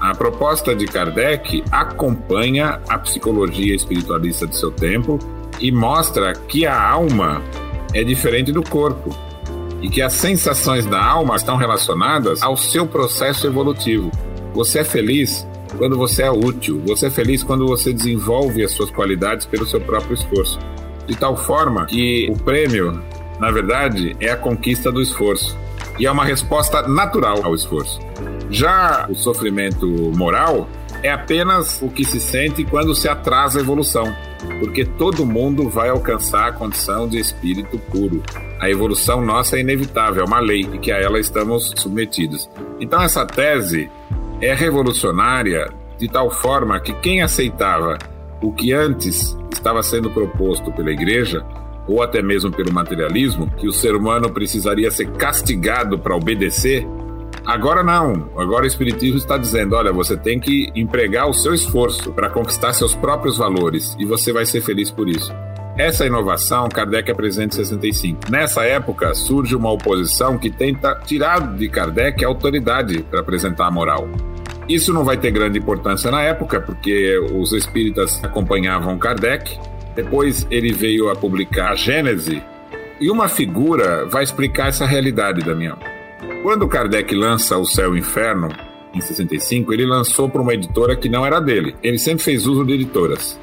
A 0.00 0.16
proposta 0.16 0.74
de 0.74 0.84
Kardec 0.84 1.62
acompanha 1.70 2.80
a 2.88 2.98
psicologia 2.98 3.76
espiritualista 3.76 4.48
do 4.48 4.56
seu 4.56 4.72
tempo 4.72 5.16
e 5.60 5.70
mostra 5.70 6.32
que 6.32 6.66
a 6.66 6.82
alma 6.82 7.40
é 7.94 8.02
diferente 8.02 8.50
do 8.50 8.64
corpo 8.64 9.16
e 9.84 9.88
que 9.90 10.00
as 10.00 10.14
sensações 10.14 10.86
da 10.86 11.04
alma 11.04 11.36
estão 11.36 11.58
relacionadas 11.58 12.42
ao 12.42 12.56
seu 12.56 12.86
processo 12.86 13.46
evolutivo. 13.46 14.10
Você 14.54 14.78
é 14.78 14.84
feliz 14.84 15.46
quando 15.76 15.94
você 15.94 16.22
é 16.22 16.30
útil, 16.30 16.80
você 16.86 17.08
é 17.08 17.10
feliz 17.10 17.42
quando 17.42 17.66
você 17.66 17.92
desenvolve 17.92 18.64
as 18.64 18.72
suas 18.72 18.90
qualidades 18.90 19.44
pelo 19.44 19.66
seu 19.66 19.82
próprio 19.82 20.14
esforço. 20.14 20.58
De 21.06 21.14
tal 21.14 21.36
forma 21.36 21.84
que 21.84 22.30
o 22.30 22.34
prêmio, 22.34 22.98
na 23.38 23.50
verdade, 23.50 24.16
é 24.20 24.30
a 24.30 24.38
conquista 24.38 24.90
do 24.90 25.02
esforço 25.02 25.54
e 25.98 26.06
é 26.06 26.10
uma 26.10 26.24
resposta 26.24 26.88
natural 26.88 27.44
ao 27.44 27.54
esforço. 27.54 28.00
Já 28.48 29.06
o 29.10 29.14
sofrimento 29.14 29.86
moral 30.16 30.66
é 31.02 31.10
apenas 31.10 31.82
o 31.82 31.90
que 31.90 32.06
se 32.06 32.20
sente 32.20 32.64
quando 32.64 32.94
se 32.94 33.06
atrasa 33.06 33.58
a 33.58 33.62
evolução, 33.62 34.16
porque 34.58 34.84
todo 34.84 35.26
mundo 35.26 35.68
vai 35.68 35.88
alcançar 35.88 36.48
a 36.48 36.52
condição 36.52 37.08
de 37.08 37.18
espírito 37.18 37.78
puro. 37.90 38.22
A 38.60 38.70
evolução 38.70 39.20
nossa 39.20 39.56
é 39.56 39.60
inevitável, 39.60 40.22
é 40.22 40.26
uma 40.26 40.40
lei 40.40 40.60
e 40.60 40.78
que 40.78 40.90
a 40.92 40.98
ela 40.98 41.18
estamos 41.18 41.72
submetidos. 41.76 42.48
Então 42.80 43.02
essa 43.02 43.26
tese 43.26 43.90
é 44.40 44.54
revolucionária 44.54 45.70
de 45.98 46.08
tal 46.08 46.30
forma 46.30 46.80
que 46.80 46.92
quem 46.94 47.22
aceitava 47.22 47.98
o 48.42 48.52
que 48.52 48.72
antes 48.72 49.36
estava 49.52 49.82
sendo 49.82 50.10
proposto 50.10 50.72
pela 50.72 50.90
igreja 50.90 51.44
ou 51.86 52.02
até 52.02 52.22
mesmo 52.22 52.50
pelo 52.50 52.72
materialismo, 52.72 53.50
que 53.58 53.68
o 53.68 53.72
ser 53.72 53.94
humano 53.94 54.30
precisaria 54.30 54.90
ser 54.90 55.10
castigado 55.12 55.98
para 55.98 56.16
obedecer, 56.16 56.86
Agora 57.46 57.82
não. 57.82 58.30
Agora 58.36 58.64
o 58.64 58.66
Espiritismo 58.66 59.18
está 59.18 59.36
dizendo: 59.36 59.74
olha, 59.74 59.92
você 59.92 60.16
tem 60.16 60.40
que 60.40 60.70
empregar 60.74 61.28
o 61.28 61.34
seu 61.34 61.54
esforço 61.54 62.12
para 62.12 62.30
conquistar 62.30 62.72
seus 62.72 62.94
próprios 62.94 63.36
valores 63.36 63.96
e 63.98 64.04
você 64.04 64.32
vai 64.32 64.46
ser 64.46 64.60
feliz 64.60 64.90
por 64.90 65.08
isso. 65.08 65.32
Essa 65.76 66.06
inovação 66.06 66.68
Kardec 66.68 67.10
apresenta 67.10 67.56
em 67.56 67.64
65. 67.64 68.30
Nessa 68.30 68.64
época 68.64 69.12
surge 69.14 69.56
uma 69.56 69.72
oposição 69.72 70.38
que 70.38 70.48
tenta 70.48 70.94
tirar 71.04 71.54
de 71.54 71.68
Kardec 71.68 72.24
a 72.24 72.28
autoridade 72.28 73.02
para 73.02 73.20
apresentar 73.20 73.66
a 73.66 73.70
moral. 73.70 74.08
Isso 74.68 74.94
não 74.94 75.04
vai 75.04 75.16
ter 75.16 75.30
grande 75.30 75.58
importância 75.58 76.10
na 76.10 76.22
época, 76.22 76.60
porque 76.60 77.18
os 77.34 77.52
espíritas 77.52 78.22
acompanhavam 78.24 78.96
Kardec. 78.96 79.58
Depois 79.94 80.46
ele 80.50 80.72
veio 80.72 81.10
a 81.10 81.16
publicar 81.16 81.72
a 81.72 81.74
Gênese, 81.74 82.42
e 83.00 83.10
uma 83.10 83.28
figura 83.28 84.06
vai 84.06 84.22
explicar 84.22 84.68
essa 84.68 84.86
realidade, 84.86 85.44
Damião. 85.44 85.76
Quando 86.44 86.68
Kardec 86.68 87.14
lança 87.14 87.56
O 87.56 87.64
Céu 87.64 87.86
e 87.86 87.90
o 87.92 87.96
Inferno, 87.98 88.50
em 88.92 89.00
65, 89.00 89.72
ele 89.72 89.86
lançou 89.86 90.28
para 90.28 90.42
uma 90.42 90.52
editora 90.52 90.94
que 90.94 91.08
não 91.08 91.24
era 91.24 91.40
dele. 91.40 91.74
Ele 91.82 91.98
sempre 91.98 92.22
fez 92.22 92.46
uso 92.46 92.66
de 92.66 92.74
editoras. 92.74 93.40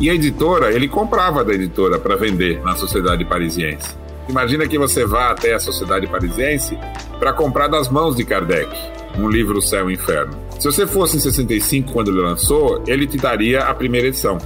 E 0.00 0.10
a 0.10 0.14
editora, 0.14 0.74
ele 0.74 0.88
comprava 0.88 1.44
da 1.44 1.54
editora 1.54 2.00
para 2.00 2.16
vender 2.16 2.60
na 2.64 2.74
Sociedade 2.74 3.24
Parisiense. 3.24 3.94
Imagina 4.28 4.66
que 4.66 4.76
você 4.76 5.06
vá 5.06 5.30
até 5.30 5.54
a 5.54 5.60
Sociedade 5.60 6.08
Parisiense 6.08 6.76
para 7.16 7.32
comprar 7.32 7.68
das 7.68 7.88
mãos 7.88 8.16
de 8.16 8.24
Kardec 8.24 8.76
um 9.16 9.28
livro 9.28 9.62
Céu 9.62 9.88
e 9.88 9.94
Inferno. 9.94 10.36
Se 10.58 10.64
você 10.64 10.84
fosse 10.84 11.18
em 11.18 11.20
65 11.20 11.92
quando 11.92 12.10
ele 12.10 12.22
lançou, 12.22 12.82
ele 12.88 13.06
te 13.06 13.18
daria 13.18 13.60
a 13.60 13.72
primeira 13.72 14.08
edição. 14.08 14.38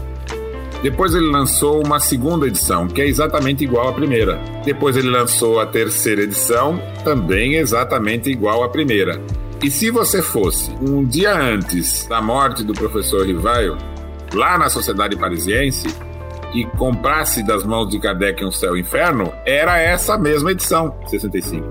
Depois 0.82 1.14
ele 1.14 1.30
lançou 1.30 1.84
uma 1.84 1.98
segunda 1.98 2.46
edição, 2.46 2.86
que 2.86 3.00
é 3.00 3.06
exatamente 3.06 3.64
igual 3.64 3.88
à 3.88 3.92
primeira. 3.92 4.40
Depois 4.64 4.96
ele 4.96 5.10
lançou 5.10 5.58
a 5.58 5.66
terceira 5.66 6.22
edição, 6.22 6.80
também 7.02 7.54
exatamente 7.54 8.30
igual 8.30 8.62
à 8.62 8.68
primeira. 8.68 9.20
E 9.62 9.70
se 9.70 9.90
você 9.90 10.22
fosse 10.22 10.70
um 10.82 11.04
dia 11.04 11.34
antes 11.34 12.06
da 12.06 12.20
morte 12.20 12.62
do 12.62 12.72
professor 12.72 13.26
Rivaio, 13.26 13.76
lá 14.34 14.58
na 14.58 14.68
Sociedade 14.68 15.16
Parisiense, 15.16 15.86
e 16.54 16.64
comprasse 16.64 17.42
das 17.42 17.64
mãos 17.64 17.88
de 17.88 17.98
Kardec 17.98 18.44
um 18.44 18.50
Céu 18.50 18.76
e 18.76 18.80
Inferno, 18.80 19.32
era 19.44 19.78
essa 19.78 20.16
mesma 20.16 20.52
edição, 20.52 20.94
65. 21.06 21.66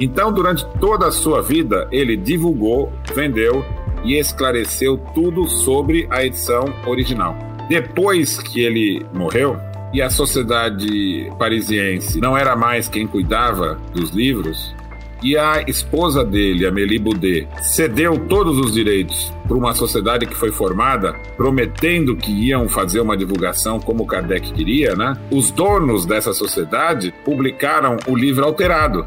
Então, 0.00 0.32
durante 0.32 0.66
toda 0.80 1.06
a 1.06 1.12
sua 1.12 1.40
vida, 1.40 1.86
ele 1.92 2.16
divulgou, 2.16 2.92
vendeu 3.14 3.64
e 4.04 4.18
esclareceu 4.18 4.98
tudo 5.14 5.48
sobre 5.48 6.06
a 6.10 6.24
edição 6.24 6.64
original. 6.86 7.53
Depois 7.68 8.38
que 8.38 8.60
ele 8.60 9.04
morreu, 9.12 9.56
e 9.92 10.02
a 10.02 10.10
sociedade 10.10 11.30
parisiense 11.38 12.20
não 12.20 12.36
era 12.36 12.56
mais 12.56 12.88
quem 12.88 13.06
cuidava 13.06 13.78
dos 13.92 14.10
livros, 14.10 14.74
e 15.22 15.38
a 15.38 15.62
esposa 15.66 16.22
dele, 16.22 16.66
Amélie 16.66 16.98
Boudet, 16.98 17.48
cedeu 17.62 18.18
todos 18.28 18.58
os 18.58 18.74
direitos 18.74 19.32
para 19.48 19.56
uma 19.56 19.72
sociedade 19.72 20.26
que 20.26 20.34
foi 20.34 20.52
formada, 20.52 21.14
prometendo 21.34 22.14
que 22.14 22.30
iam 22.30 22.68
fazer 22.68 23.00
uma 23.00 23.16
divulgação 23.16 23.80
como 23.80 24.06
Kardec 24.06 24.52
queria, 24.52 24.94
né? 24.94 25.16
Os 25.30 25.50
donos 25.50 26.04
dessa 26.04 26.34
sociedade 26.34 27.14
publicaram 27.24 27.96
o 28.06 28.14
livro 28.14 28.44
alterado. 28.44 29.06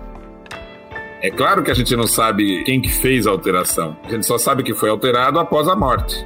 É 1.21 1.29
claro 1.29 1.61
que 1.61 1.69
a 1.69 1.75
gente 1.75 1.95
não 1.95 2.07
sabe 2.07 2.63
quem 2.63 2.81
que 2.81 2.89
fez 2.89 3.27
a 3.27 3.31
alteração. 3.31 3.95
A 4.03 4.09
gente 4.09 4.25
só 4.25 4.39
sabe 4.39 4.63
que 4.63 4.73
foi 4.73 4.89
alterado 4.89 5.37
após 5.39 5.67
a 5.67 5.75
morte. 5.75 6.25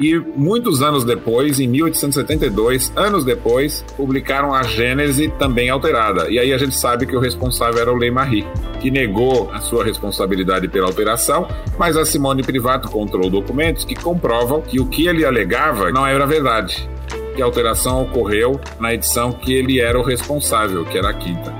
E 0.00 0.18
muitos 0.18 0.80
anos 0.80 1.04
depois, 1.04 1.60
em 1.60 1.68
1872, 1.68 2.90
anos 2.96 3.22
depois, 3.22 3.84
publicaram 3.98 4.54
a 4.54 4.62
Gênese 4.62 5.28
também 5.38 5.68
alterada. 5.68 6.30
E 6.30 6.38
aí 6.38 6.54
a 6.54 6.58
gente 6.58 6.74
sabe 6.74 7.04
que 7.04 7.14
o 7.14 7.20
responsável 7.20 7.78
era 7.78 7.92
o 7.92 7.96
Lei 7.96 8.10
Marie, 8.10 8.46
que 8.80 8.90
negou 8.90 9.50
a 9.52 9.60
sua 9.60 9.84
responsabilidade 9.84 10.68
pela 10.68 10.86
alteração, 10.86 11.46
mas 11.78 11.98
a 11.98 12.06
Simone 12.06 12.42
Privato 12.42 12.88
encontrou 12.88 13.28
documentos 13.28 13.84
que 13.84 13.94
comprovam 13.94 14.62
que 14.62 14.80
o 14.80 14.86
que 14.86 15.06
ele 15.06 15.22
alegava 15.22 15.90
não 15.90 16.06
era 16.06 16.26
verdade. 16.26 16.88
Que 17.36 17.42
a 17.42 17.44
alteração 17.44 18.02
ocorreu 18.02 18.58
na 18.80 18.94
edição 18.94 19.32
que 19.32 19.52
ele 19.52 19.80
era 19.80 19.98
o 19.98 20.02
responsável, 20.02 20.82
que 20.86 20.96
era 20.96 21.10
a 21.10 21.14
quinta. 21.14 21.54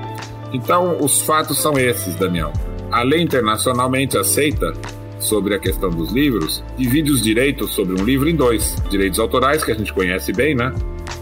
Então, 0.51 0.97
os 0.99 1.21
fatos 1.21 1.61
são 1.61 1.77
esses, 1.77 2.15
Damião. 2.15 2.51
A 2.91 3.03
lei 3.03 3.21
internacionalmente 3.21 4.17
aceita 4.17 4.73
sobre 5.21 5.55
a 5.55 5.59
questão 5.59 5.89
dos 5.89 6.11
livros, 6.11 6.63
divide 6.77 7.11
os 7.11 7.21
direitos 7.21 7.73
sobre 7.73 7.99
um 7.99 8.03
livro 8.03 8.29
em 8.29 8.35
dois: 8.35 8.75
direitos 8.89 9.19
autorais, 9.19 9.63
que 9.63 9.71
a 9.71 9.75
gente 9.75 9.93
conhece 9.93 10.33
bem, 10.33 10.55
né? 10.55 10.73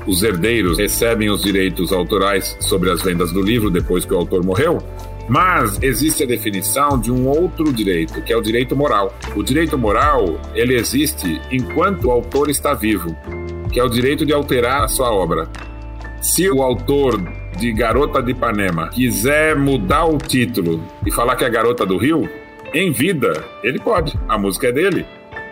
Os 0.07 0.23
herdeiros 0.23 0.77
recebem 0.77 1.29
os 1.29 1.41
direitos 1.41 1.91
autorais 1.91 2.57
sobre 2.61 2.89
as 2.89 3.01
vendas 3.01 3.31
do 3.31 3.41
livro 3.41 3.69
depois 3.69 4.05
que 4.05 4.13
o 4.13 4.17
autor 4.17 4.43
morreu. 4.43 4.79
Mas 5.27 5.77
existe 5.83 6.23
a 6.23 6.25
definição 6.25 6.99
de 6.99 7.11
um 7.11 7.27
outro 7.27 7.71
direito, 7.71 8.19
que 8.23 8.33
é 8.33 8.37
o 8.37 8.41
direito 8.41 8.75
moral. 8.75 9.15
O 9.35 9.43
direito 9.43 9.77
moral, 9.77 10.41
ele 10.55 10.75
existe 10.75 11.39
enquanto 11.51 12.05
o 12.05 12.11
autor 12.11 12.49
está 12.49 12.73
vivo, 12.73 13.15
que 13.71 13.79
é 13.79 13.83
o 13.83 13.89
direito 13.89 14.25
de 14.25 14.33
alterar 14.33 14.83
a 14.83 14.87
sua 14.87 15.11
obra. 15.11 15.47
Se 16.19 16.49
o 16.49 16.63
autor 16.63 17.21
de 17.57 17.71
Garota 17.71 18.23
de 18.23 18.31
Ipanema 18.31 18.89
quiser 18.89 19.55
mudar 19.55 20.05
o 20.05 20.17
título 20.17 20.81
e 21.05 21.11
falar 21.11 21.35
que 21.35 21.45
é 21.45 21.49
Garota 21.49 21.85
do 21.85 21.97
Rio, 21.97 22.27
em 22.73 22.91
vida, 22.91 23.43
ele 23.63 23.79
pode. 23.79 24.17
A 24.27 24.37
música 24.37 24.67
é 24.67 24.71
dele. 24.71 25.05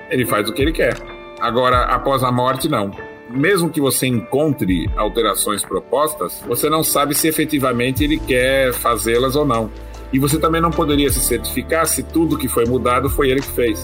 Ele 0.09 0.25
faz 0.25 0.47
o 0.47 0.53
que 0.53 0.61
ele 0.61 0.71
quer. 0.71 0.95
Agora, 1.39 1.85
após 1.85 2.23
a 2.23 2.31
morte, 2.31 2.69
não. 2.69 2.91
Mesmo 3.29 3.69
que 3.69 3.81
você 3.81 4.07
encontre 4.07 4.89
alterações 4.95 5.63
propostas, 5.63 6.43
você 6.47 6.69
não 6.69 6.83
sabe 6.83 7.13
se 7.13 7.27
efetivamente 7.27 8.03
ele 8.03 8.19
quer 8.19 8.71
fazê-las 8.71 9.35
ou 9.35 9.45
não. 9.45 9.71
E 10.13 10.19
você 10.19 10.39
também 10.39 10.61
não 10.61 10.71
poderia 10.71 11.09
se 11.09 11.19
certificar 11.19 11.85
se 11.85 12.03
tudo 12.03 12.37
que 12.37 12.47
foi 12.47 12.65
mudado 12.65 13.09
foi 13.09 13.29
ele 13.29 13.41
que 13.41 13.51
fez. 13.51 13.83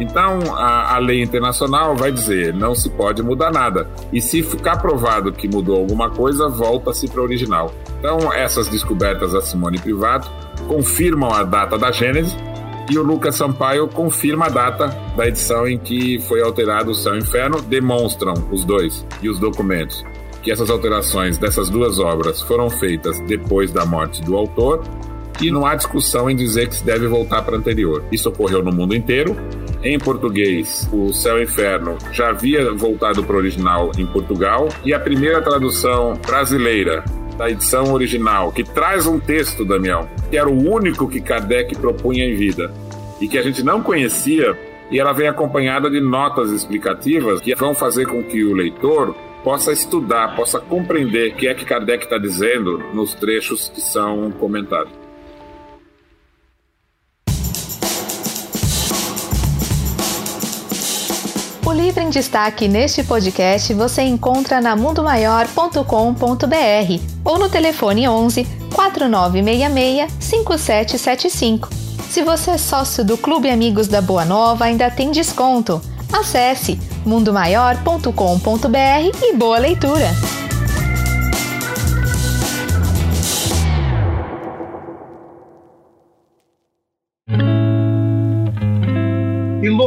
Então, 0.00 0.38
a, 0.56 0.94
a, 0.94 0.98
lei 0.98 1.22
internacional 1.22 1.94
vai 1.94 2.10
dizer 2.10 2.54
não 2.54 2.74
se 2.74 2.88
pode 2.90 3.22
mudar 3.22 3.52
nada. 3.52 3.88
E 4.12 4.20
se 4.20 4.42
ficar 4.42 4.78
provado 4.78 5.32
que 5.32 5.46
mudou 5.46 5.76
alguma 5.76 6.10
coisa, 6.10 6.48
volta-se 6.48 7.08
para 7.08 7.20
o 7.20 7.24
original. 7.24 7.72
Então, 7.98 8.32
essas 8.32 8.68
descobertas 8.68 9.32
da 9.32 9.40
Simone 9.42 9.78
Privato 9.78 10.30
confirmam 10.66 11.30
a 11.30 11.42
data 11.42 11.76
da 11.76 11.92
Gênese 11.92 12.34
e 12.92 12.98
o 12.98 13.02
Lucas 13.02 13.36
Sampaio 13.36 13.88
confirma 13.88 14.46
a 14.46 14.50
data 14.50 14.88
da 15.16 15.26
edição 15.26 15.66
em 15.66 15.78
que 15.78 16.20
foi 16.28 16.42
alterado 16.42 16.90
o 16.90 16.94
Céu 16.94 17.14
e 17.14 17.20
o 17.20 17.22
Inferno, 17.22 17.62
demonstram 17.62 18.34
os 18.50 18.66
dois 18.66 19.06
e 19.22 19.30
os 19.30 19.38
documentos 19.38 20.04
que 20.42 20.50
essas 20.50 20.68
alterações 20.68 21.38
dessas 21.38 21.70
duas 21.70 21.98
obras 21.98 22.42
foram 22.42 22.68
feitas 22.68 23.18
depois 23.20 23.70
da 23.70 23.86
morte 23.86 24.20
do 24.20 24.36
autor 24.36 24.82
e 25.40 25.50
não 25.50 25.64
há 25.64 25.74
discussão 25.74 26.28
em 26.28 26.36
dizer 26.36 26.68
que 26.68 26.76
se 26.76 26.84
deve 26.84 27.06
voltar 27.06 27.42
para 27.42 27.56
anterior. 27.56 28.04
Isso 28.12 28.28
ocorreu 28.28 28.62
no 28.62 28.72
mundo 28.72 28.94
inteiro. 28.94 29.36
Em 29.82 29.98
português, 29.98 30.88
o 30.92 31.12
Céu 31.12 31.38
e 31.38 31.44
Inferno 31.44 31.96
já 32.12 32.28
havia 32.28 32.72
voltado 32.74 33.24
para 33.24 33.34
o 33.34 33.38
original 33.38 33.90
em 33.96 34.06
Portugal 34.06 34.68
e 34.84 34.92
a 34.92 35.00
primeira 35.00 35.40
tradução 35.40 36.14
brasileira 36.26 37.02
da 37.36 37.50
edição 37.50 37.92
original, 37.92 38.52
que 38.52 38.64
traz 38.64 39.06
um 39.06 39.18
texto, 39.18 39.64
Damião, 39.64 40.08
que 40.30 40.36
era 40.36 40.48
o 40.48 40.70
único 40.70 41.08
que 41.08 41.20
Kardec 41.20 41.76
propunha 41.76 42.24
em 42.24 42.34
vida 42.34 42.72
e 43.20 43.28
que 43.28 43.38
a 43.38 43.42
gente 43.42 43.62
não 43.62 43.82
conhecia, 43.82 44.58
e 44.90 44.98
ela 44.98 45.12
vem 45.12 45.28
acompanhada 45.28 45.90
de 45.90 46.00
notas 46.00 46.50
explicativas 46.50 47.40
que 47.40 47.54
vão 47.54 47.74
fazer 47.74 48.06
com 48.06 48.22
que 48.22 48.44
o 48.44 48.52
leitor 48.52 49.14
possa 49.42 49.72
estudar, 49.72 50.36
possa 50.36 50.60
compreender 50.60 51.32
o 51.32 51.36
que 51.36 51.48
é 51.48 51.54
que 51.54 51.64
Kardec 51.64 52.04
está 52.04 52.18
dizendo 52.18 52.78
nos 52.92 53.14
trechos 53.14 53.68
que 53.68 53.80
são 53.80 54.30
comentados. 54.32 55.01
O 61.82 61.84
livro 61.84 62.00
em 62.00 62.10
destaque 62.10 62.68
neste 62.68 63.02
podcast 63.02 63.74
você 63.74 64.02
encontra 64.02 64.60
na 64.60 64.76
mundomaior.com.br 64.76 65.82
ou 67.24 67.40
no 67.40 67.48
telefone 67.48 68.08
11 68.08 68.46
4966 68.72 70.12
5775. 70.20 71.68
Se 72.08 72.22
você 72.22 72.52
é 72.52 72.58
sócio 72.58 73.04
do 73.04 73.18
Clube 73.18 73.50
Amigos 73.50 73.88
da 73.88 74.00
Boa 74.00 74.24
Nova, 74.24 74.66
ainda 74.66 74.92
tem 74.92 75.10
desconto. 75.10 75.82
Acesse 76.12 76.78
mundomaior.com.br 77.04 78.06
e 79.20 79.34
boa 79.34 79.58
leitura! 79.58 80.41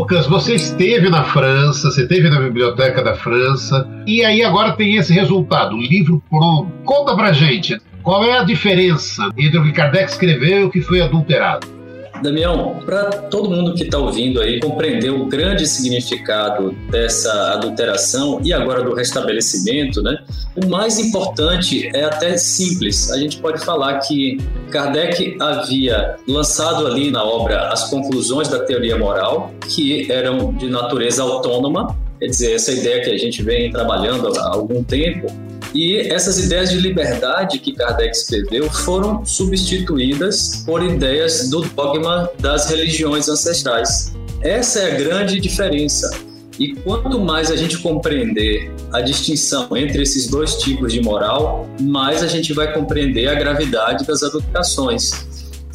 Lucas, 0.06 0.28
você 0.28 0.54
esteve 0.54 1.10
na 1.10 1.24
França, 1.24 1.90
você 1.90 2.04
esteve 2.04 2.30
na 2.30 2.40
Biblioteca 2.40 3.04
da 3.04 3.16
França, 3.16 3.90
e 4.06 4.24
aí 4.24 4.44
agora 4.44 4.74
tem 4.74 4.98
esse 4.98 5.12
resultado, 5.12 5.76
o 5.76 5.82
livro 5.82 6.22
pronto. 6.30 6.72
Conta 6.84 7.16
pra 7.16 7.34
gente, 7.34 7.82
qual 8.04 8.24
é 8.24 8.38
a 8.38 8.44
diferença 8.44 9.32
entre 9.36 9.58
o 9.58 9.64
que 9.64 9.72
Kardec 9.72 10.12
escreveu 10.12 10.60
e 10.60 10.64
o 10.66 10.70
que 10.70 10.80
foi 10.80 11.02
adulterado? 11.02 11.75
Damião, 12.22 12.80
para 12.86 13.12
todo 13.12 13.50
mundo 13.50 13.74
que 13.74 13.84
está 13.84 13.98
ouvindo 13.98 14.42
aí 14.42 14.60
compreender 14.60 15.10
o 15.10 15.26
grande 15.26 15.68
significado 15.68 16.72
dessa 16.90 17.54
adulteração 17.54 18.40
e 18.44 18.54
agora 18.54 18.84
do 18.84 18.94
restabelecimento, 18.94 20.02
né? 20.02 20.18
O 20.56 20.68
mais 20.68 20.98
importante 21.00 21.90
é 21.94 22.04
até 22.04 22.38
simples. 22.38 23.12
A 23.12 23.18
gente 23.18 23.38
pode 23.38 23.64
falar 23.64 24.00
que 24.00 24.38
Kardec 24.72 25.38
havia 25.40 26.16
lançado 26.28 26.88
ali 26.88 27.12
na 27.12 27.24
obra 27.24 27.70
as 27.70 27.90
conclusões 27.90 28.48
da 28.48 28.60
teoria 28.60 28.98
moral, 28.98 29.54
que 29.70 30.12
eram 30.12 30.54
de 30.54 30.70
natureza 30.70 31.24
autônoma, 31.24 31.96
quer 32.20 32.28
dizer, 32.28 32.54
essa 32.54 32.72
ideia 32.72 33.04
que 33.04 33.10
a 33.10 33.18
gente 33.18 33.44
vem 33.44 33.72
trabalhando 33.72 34.28
há 34.40 34.54
algum 34.54 34.84
tempo, 34.84 35.28
e 35.76 36.00
essas 36.00 36.40
ideias 36.40 36.70
de 36.70 36.80
liberdade 36.80 37.60
que 37.60 37.74
Kardec 37.74 38.16
escreveu 38.16 38.72
foram 38.72 39.26
substituídas 39.26 40.64
por 40.66 40.82
ideias 40.82 41.50
do 41.50 41.62
dogma 41.62 42.30
das 42.40 42.70
religiões 42.70 43.28
ancestrais. 43.28 44.16
Essa 44.42 44.80
é 44.80 44.94
a 44.94 44.96
grande 44.96 45.38
diferença. 45.38 46.10
E 46.58 46.74
quanto 46.76 47.20
mais 47.20 47.52
a 47.52 47.58
gente 47.58 47.78
compreender 47.80 48.72
a 48.94 49.02
distinção 49.02 49.68
entre 49.76 50.02
esses 50.04 50.30
dois 50.30 50.56
tipos 50.56 50.94
de 50.94 51.02
moral, 51.02 51.68
mais 51.82 52.24
a 52.24 52.28
gente 52.28 52.54
vai 52.54 52.72
compreender 52.74 53.28
a 53.28 53.36
gravidade 53.36 54.06
das 54.06 54.24
adulterações. 54.24 55.12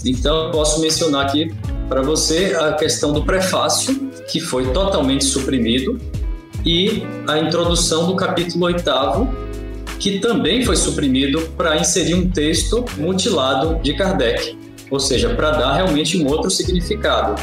Então, 0.02 0.50
posso 0.50 0.80
mencionar 0.80 1.26
aqui 1.26 1.52
para 1.90 2.00
você 2.00 2.56
a 2.58 2.72
questão 2.72 3.12
do 3.12 3.22
prefácio, 3.22 3.94
que 4.30 4.40
foi 4.40 4.72
totalmente 4.72 5.26
suprimido, 5.26 6.00
e 6.64 7.02
a 7.26 7.38
introdução 7.38 8.06
do 8.06 8.16
capítulo 8.16 8.64
oitavo, 8.64 9.28
que 10.00 10.18
também 10.18 10.64
foi 10.64 10.76
suprimido 10.76 11.42
para 11.56 11.76
inserir 11.76 12.14
um 12.14 12.28
texto 12.28 12.84
mutilado 12.96 13.80
de 13.82 13.92
Kardec, 13.92 14.58
ou 14.90 14.98
seja, 14.98 15.28
para 15.34 15.50
dar 15.50 15.74
realmente 15.74 16.16
um 16.20 16.26
outro 16.26 16.50
significado. 16.50 17.40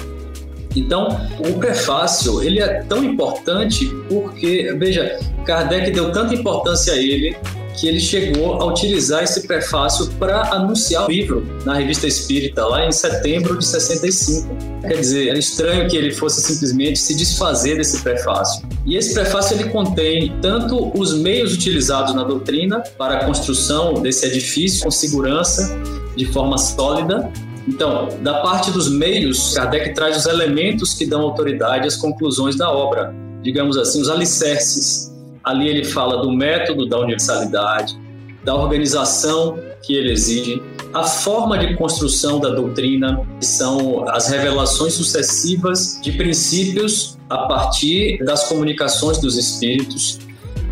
Então, 0.76 1.08
o 1.40 1.54
prefácio 1.54 2.42
ele 2.42 2.60
é 2.60 2.82
tão 2.84 3.04
importante 3.04 3.86
porque, 4.10 4.76
veja, 4.78 5.20
Kardec 5.46 5.92
deu 5.92 6.12
tanta 6.12 6.34
importância 6.34 6.94
a 6.94 6.98
ele 6.98 7.38
que 7.78 7.88
ele 7.88 8.00
chegou 8.00 8.56
a 8.56 8.66
utilizar 8.66 9.24
esse 9.24 9.48
prefácio 9.48 10.08
para 10.20 10.54
anunciar 10.54 11.06
o 11.06 11.12
livro 11.12 11.46
na 11.64 11.76
Revista 11.76 12.08
Espírita, 12.08 12.66
lá 12.66 12.86
em 12.86 12.92
setembro 12.92 13.58
de 13.58 13.66
65. 13.66 14.50
Quer 14.82 15.00
dizer, 15.00 15.28
era 15.30 15.38
estranho 15.38 15.88
que 15.88 15.96
ele 15.96 16.12
fosse 16.12 16.42
simplesmente 16.42 16.98
se 16.98 17.16
desfazer 17.16 17.78
desse 17.78 18.02
prefácio. 18.02 18.68
E 18.86 18.98
esse 18.98 19.14
prefácio 19.14 19.56
ele 19.56 19.70
contém 19.70 20.36
tanto 20.42 20.92
os 21.00 21.14
meios 21.14 21.54
utilizados 21.54 22.16
na 22.16 22.24
doutrina 22.24 22.82
para 22.98 23.18
a 23.20 23.26
construção 23.26 23.94
desse 24.02 24.26
edifício 24.26 24.84
com 24.84 24.92
segurança, 24.92 25.80
de 26.16 26.26
forma 26.26 26.58
sólida, 26.58 27.32
então, 27.68 28.08
da 28.22 28.36
parte 28.36 28.72
dos 28.72 28.90
meios, 28.90 29.54
Kardec 29.54 29.94
traz 29.94 30.16
os 30.16 30.26
elementos 30.26 30.94
que 30.94 31.06
dão 31.06 31.22
autoridade 31.22 31.86
às 31.86 31.98
conclusões 31.98 32.56
da 32.56 32.72
obra, 32.72 33.14
digamos 33.44 33.78
assim, 33.78 34.02
os 34.02 34.10
alicerces. 34.10 35.12
Ali 35.48 35.70
ele 35.70 35.86
fala 35.86 36.22
do 36.22 36.30
método 36.30 36.86
da 36.86 37.00
universalidade, 37.00 37.98
da 38.44 38.54
organização 38.54 39.58
que 39.82 39.94
ele 39.94 40.12
exige, 40.12 40.62
a 40.94 41.04
forma 41.04 41.58
de 41.58 41.74
construção 41.78 42.38
da 42.38 42.50
doutrina, 42.50 43.26
que 43.40 43.46
são 43.46 44.06
as 44.10 44.28
revelações 44.28 44.94
sucessivas 44.94 46.02
de 46.04 46.12
princípios 46.12 47.18
a 47.30 47.48
partir 47.48 48.22
das 48.26 48.50
comunicações 48.50 49.20
dos 49.20 49.38
espíritos, 49.38 50.20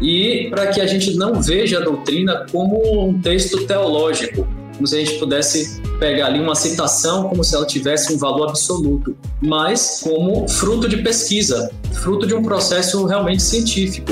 e 0.02 0.50
para 0.50 0.68
que 0.68 0.82
a 0.82 0.86
gente 0.86 1.16
não 1.16 1.42
veja 1.42 1.78
a 1.78 1.82
doutrina 1.82 2.46
como 2.52 3.08
um 3.08 3.22
texto 3.22 3.66
teológico, 3.66 4.46
como 4.76 4.86
se 4.86 4.98
a 4.98 5.00
gente 5.00 5.18
pudesse 5.18 5.82
pegar 6.00 6.26
ali 6.26 6.42
uma 6.42 6.54
citação 6.56 7.30
como 7.30 7.46
se 7.46 7.56
ela 7.56 7.66
tivesse 7.66 8.14
um 8.14 8.18
valor 8.18 8.50
absoluto, 8.50 9.16
mas 9.42 10.02
como 10.04 10.46
fruto 10.50 10.90
de 10.90 10.98
pesquisa, 10.98 11.72
fruto 11.94 12.28
de 12.28 12.34
um 12.34 12.44
processo 12.44 13.06
realmente 13.06 13.42
científico. 13.42 14.12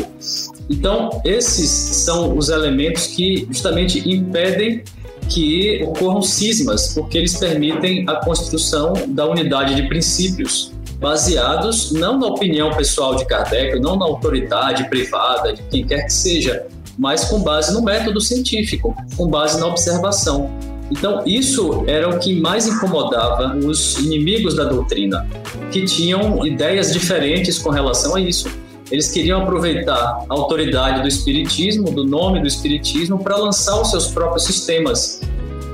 Então, 0.69 1.21
esses 1.25 1.69
são 1.69 2.37
os 2.37 2.49
elementos 2.49 3.07
que 3.07 3.45
justamente 3.49 4.09
impedem 4.09 4.83
que 5.29 5.83
ocorram 5.83 6.21
cismas, 6.21 6.93
porque 6.93 7.17
eles 7.17 7.37
permitem 7.37 8.05
a 8.07 8.15
construção 8.17 8.93
da 9.07 9.25
unidade 9.25 9.75
de 9.75 9.83
princípios 9.83 10.73
baseados 10.99 11.91
não 11.91 12.17
na 12.17 12.27
opinião 12.27 12.71
pessoal 12.71 13.15
de 13.15 13.25
Kardec, 13.25 13.77
não 13.79 13.97
na 13.97 14.05
autoridade 14.05 14.89
privada 14.89 15.53
de 15.53 15.61
quem 15.63 15.85
quer 15.85 16.03
que 16.03 16.13
seja, 16.13 16.65
mas 16.97 17.25
com 17.25 17.41
base 17.41 17.73
no 17.73 17.81
método 17.81 18.21
científico, 18.21 18.95
com 19.17 19.27
base 19.27 19.59
na 19.59 19.67
observação. 19.67 20.49
Então, 20.89 21.23
isso 21.25 21.83
era 21.87 22.07
o 22.07 22.19
que 22.19 22.39
mais 22.39 22.67
incomodava 22.67 23.55
os 23.57 23.97
inimigos 23.97 24.55
da 24.55 24.65
doutrina, 24.65 25.27
que 25.71 25.83
tinham 25.83 26.45
ideias 26.45 26.93
diferentes 26.93 27.57
com 27.57 27.69
relação 27.69 28.15
a 28.15 28.21
isso. 28.21 28.49
Eles 28.93 29.09
queriam 29.09 29.41
aproveitar 29.41 30.23
a 30.29 30.33
autoridade 30.33 31.01
do 31.01 31.07
Espiritismo, 31.07 31.89
do 31.89 32.05
nome 32.05 32.39
do 32.39 32.47
Espiritismo, 32.47 33.17
para 33.17 33.35
lançar 33.37 33.81
os 33.81 33.89
seus 33.89 34.11
próprios 34.11 34.45
sistemas, 34.45 35.19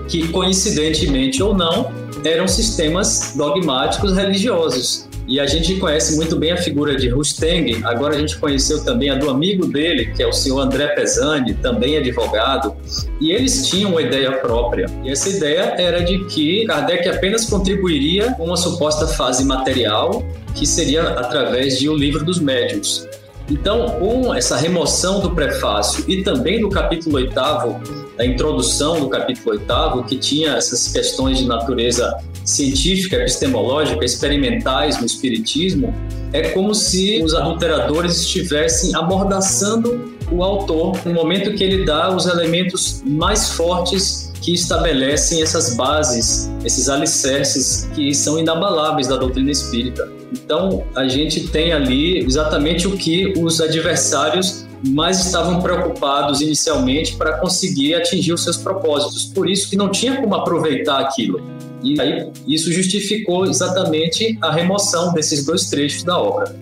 que 0.08 0.30
coincidentemente 0.30 1.44
ou 1.44 1.54
não, 1.54 1.92
eram 2.24 2.48
sistemas 2.48 3.34
dogmáticos 3.36 4.16
religiosos. 4.16 5.10
E 5.28 5.38
a 5.38 5.46
gente 5.46 5.76
conhece 5.76 6.16
muito 6.16 6.38
bem 6.38 6.54
a 6.54 6.58
figura 6.58 6.96
de 6.96 7.10
Rusteng, 7.10 7.82
agora 7.84 8.16
a 8.16 8.18
gente 8.18 8.38
conheceu 8.38 8.86
também 8.86 9.10
a 9.10 9.16
do 9.16 9.30
amigo 9.30 9.68
dele, 9.68 10.14
que 10.14 10.24
é 10.24 10.28
o 10.28 10.32
senhor 10.32 10.62
André 10.62 10.88
Pesani, 10.88 11.56
também 11.56 11.98
advogado, 11.98 12.74
e 13.20 13.34
eles 13.34 13.68
tinham 13.68 13.92
uma 13.92 14.02
ideia 14.02 14.32
própria. 14.32 14.86
E 15.04 15.12
essa 15.12 15.28
ideia 15.28 15.76
era 15.78 16.02
de 16.06 16.24
que 16.28 16.66
Kardec 16.66 17.10
apenas 17.10 17.44
contribuiria 17.44 18.32
com 18.36 18.46
uma 18.46 18.58
suposta 18.58 19.06
fase 19.08 19.44
material, 19.44 20.24
que 20.56 20.66
seria 20.66 21.04
através 21.10 21.78
de 21.78 21.90
O 21.90 21.96
Livro 21.96 22.24
dos 22.24 22.40
Médiuns. 22.40 23.09
Então, 23.50 23.90
com 24.00 24.34
essa 24.34 24.56
remoção 24.56 25.22
do 25.22 25.32
prefácio 25.32 26.06
e 26.08 26.24
também 26.24 26.62
do 26.62 26.70
capítulo 26.70 27.16
oitavo, 27.16 27.80
da 28.16 28.26
introdução 28.26 29.00
do 29.00 29.10
capítulo 29.10 29.58
oitavo, 29.58 30.04
que 30.04 30.18
tinha 30.18 30.56
essas 30.56 30.90
questões 30.90 31.40
de 31.40 31.46
natureza 31.46 32.16
científica, 32.46 33.16
epistemológica, 33.18 34.06
experimentais 34.06 35.00
no 35.00 35.06
espiritismo, 35.06 35.94
é 36.32 36.50
como 36.50 36.76
se 36.76 37.24
os 37.24 37.34
adulteradores 37.34 38.18
estivessem 38.22 38.96
amordaçando 38.96 40.14
o 40.32 40.44
autor 40.44 41.00
no 41.06 41.14
momento 41.14 41.54
que 41.54 41.64
ele 41.64 41.86
dá 41.86 42.16
os 42.16 42.28
elementos 42.28 43.02
mais 43.06 43.50
fortes 43.50 44.29
que 44.50 44.56
estabelecem 44.56 45.44
essas 45.44 45.76
bases, 45.76 46.52
esses 46.66 46.90
alicerces 46.90 47.88
que 47.94 48.16
são 48.16 48.40
inabaláveis 48.40 49.08
da 49.08 49.16
doutrina 49.16 49.52
espírita. 49.52 50.12
Então, 50.34 50.84
a 50.96 51.08
gente 51.08 51.48
tem 51.50 51.72
ali 51.72 52.18
exatamente 52.18 52.88
o 52.88 52.98
que 52.98 53.34
os 53.38 53.62
adversários 53.62 54.66
mais 54.88 55.24
estavam 55.24 55.62
preocupados 55.62 56.42
inicialmente 56.42 57.16
para 57.16 57.38
conseguir 57.38 57.94
atingir 57.94 58.34
os 58.34 58.44
seus 58.44 58.58
propósitos. 58.58 59.26
Por 59.26 59.48
isso 59.48 59.70
que 59.70 59.76
não 59.76 59.90
tinha 59.92 60.20
como 60.20 60.34
aproveitar 60.34 61.00
aquilo. 61.00 61.44
E 61.84 62.02
aí 62.02 62.32
isso 62.48 62.72
justificou 62.72 63.46
exatamente 63.46 64.36
a 64.42 64.52
remoção 64.52 65.14
desses 65.14 65.46
dois 65.46 65.70
trechos 65.70 66.02
da 66.02 66.18
obra. 66.18 66.56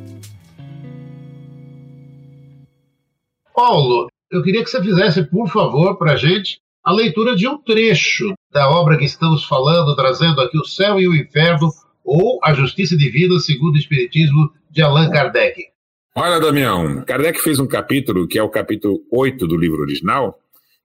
Paulo, 3.55 4.07
eu 4.29 4.43
queria 4.43 4.61
que 4.61 4.69
você 4.69 4.83
fizesse, 4.83 5.23
por 5.23 5.47
favor, 5.47 5.97
para 5.97 6.13
a 6.13 6.17
gente 6.17 6.59
a 6.87 6.93
leitura 6.93 7.35
de 7.35 7.45
um 7.45 7.57
trecho 7.57 8.33
da 8.49 8.69
obra 8.69 8.97
que 8.97 9.03
estamos 9.03 9.43
falando, 9.43 9.93
trazendo 9.93 10.39
aqui 10.39 10.57
o 10.57 10.63
céu 10.63 10.97
e 10.97 11.05
o 11.05 11.13
inferno, 11.13 11.69
ou 12.01 12.39
a 12.41 12.53
justiça 12.53 12.95
divina 12.95 13.37
segundo 13.39 13.75
o 13.75 13.77
Espiritismo 13.77 14.49
de 14.71 14.81
Allan 14.81 15.09
Kardec. 15.09 15.65
Olha, 16.15 16.39
Damião, 16.39 17.03
Kardec 17.03 17.41
fez 17.41 17.59
um 17.59 17.67
capítulo, 17.67 18.25
que 18.25 18.39
é 18.39 18.41
o 18.41 18.47
capítulo 18.47 19.01
8 19.11 19.45
do 19.45 19.57
livro 19.57 19.81
original, 19.81 20.39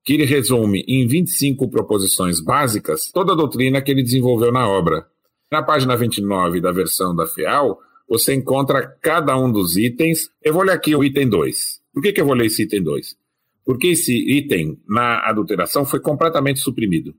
que 0.04 0.14
ele 0.14 0.24
resume 0.24 0.84
em 0.88 1.06
25 1.06 1.70
proposições 1.70 2.40
básicas 2.40 3.02
toda 3.14 3.34
a 3.34 3.36
doutrina 3.36 3.80
que 3.80 3.92
ele 3.92 4.02
desenvolveu 4.02 4.50
na 4.50 4.68
obra. 4.68 5.06
Na 5.52 5.62
página 5.62 5.96
29 5.96 6.60
da 6.60 6.72
versão 6.72 7.14
da 7.14 7.28
FEAL, 7.28 7.78
você 8.08 8.34
encontra 8.34 8.88
cada 9.00 9.38
um 9.38 9.52
dos 9.52 9.76
itens. 9.76 10.28
Eu 10.42 10.54
vou 10.54 10.64
ler 10.64 10.72
aqui 10.72 10.96
o 10.96 11.04
item 11.04 11.28
2. 11.28 11.80
Por 11.94 12.02
que, 12.02 12.12
que 12.12 12.20
eu 12.20 12.26
vou 12.26 12.34
ler 12.34 12.46
esse 12.46 12.64
item 12.64 12.82
2? 12.82 13.21
Porque 13.64 13.88
esse 13.88 14.12
item, 14.12 14.78
na 14.88 15.20
adulteração, 15.28 15.84
foi 15.84 16.00
completamente 16.00 16.60
suprimido. 16.60 17.14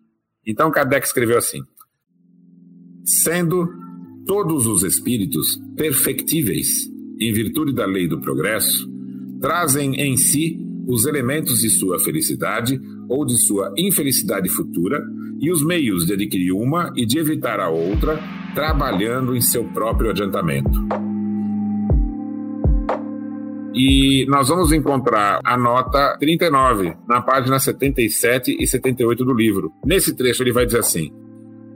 Então, 0.45 0.71
Kardec 0.71 1.06
escreveu 1.06 1.38
assim: 1.38 1.62
Sendo 3.06 3.69
todos 4.25 4.67
os 4.67 4.84
espíritos 4.84 5.58
perfectíveis, 5.75 6.89
em 7.19 7.32
virtude 7.32 7.73
da 7.73 7.86
lei 7.86 8.08
do 8.08 8.19
progresso, 8.19 8.89
trazem 9.41 9.95
em 9.95 10.17
si 10.17 10.60
os 10.88 11.06
elementos 11.06 11.62
de 11.62 11.69
sua 11.69 11.99
felicidade 11.99 12.79
ou 13.08 13.25
de 13.25 13.38
sua 13.45 13.73
infelicidade 13.77 14.49
futura 14.49 15.01
e 15.39 15.51
os 15.51 15.63
meios 15.63 16.06
de 16.06 16.13
adquirir 16.13 16.51
uma 16.51 16.91
e 16.95 17.06
de 17.06 17.19
evitar 17.19 17.60
a 17.60 17.69
outra, 17.69 18.19
trabalhando 18.53 19.36
em 19.36 19.41
seu 19.41 19.63
próprio 19.65 20.10
adiantamento. 20.10 21.12
E 23.73 24.25
nós 24.27 24.49
vamos 24.49 24.71
encontrar 24.71 25.39
a 25.43 25.57
nota 25.57 26.15
39 26.19 26.95
na 27.07 27.21
página 27.21 27.59
77 27.59 28.57
e 28.59 28.67
78 28.67 29.25
do 29.25 29.33
livro. 29.33 29.71
Nesse 29.86 30.15
trecho 30.15 30.43
ele 30.43 30.51
vai 30.51 30.65
dizer 30.65 30.79
assim: 30.79 31.12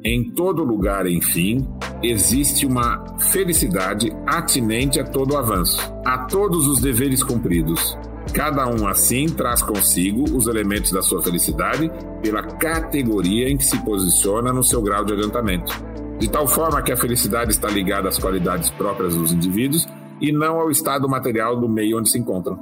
Em 0.03 0.31
todo 0.31 0.63
lugar, 0.63 1.07
enfim, 1.07 1.67
existe 2.03 2.65
uma 2.65 3.03
felicidade 3.31 4.11
atinente 4.27 4.99
a 4.99 5.03
todo 5.03 5.35
avanço, 5.35 5.81
a 6.05 6.19
todos 6.25 6.67
os 6.67 6.79
deveres 6.79 7.23
cumpridos, 7.23 7.97
Cada 8.33 8.67
um, 8.67 8.87
assim, 8.87 9.27
traz 9.27 9.61
consigo 9.61 10.23
os 10.35 10.47
elementos 10.47 10.91
da 10.91 11.01
sua 11.01 11.21
felicidade 11.21 11.89
pela 12.21 12.43
categoria 12.43 13.49
em 13.49 13.57
que 13.57 13.65
se 13.65 13.77
posiciona 13.83 14.51
no 14.51 14.63
seu 14.63 14.81
grau 14.81 15.03
de 15.05 15.13
adiantamento. 15.13 15.71
De 16.19 16.29
tal 16.29 16.47
forma 16.47 16.81
que 16.81 16.91
a 16.91 16.97
felicidade 16.97 17.51
está 17.51 17.69
ligada 17.69 18.09
às 18.09 18.17
qualidades 18.17 18.69
próprias 18.71 19.15
dos 19.15 19.31
indivíduos 19.31 19.87
e 20.19 20.31
não 20.31 20.59
ao 20.59 20.71
estado 20.71 21.07
material 21.07 21.59
do 21.59 21.69
meio 21.69 21.97
onde 21.97 22.09
se 22.09 22.19
encontram. 22.19 22.57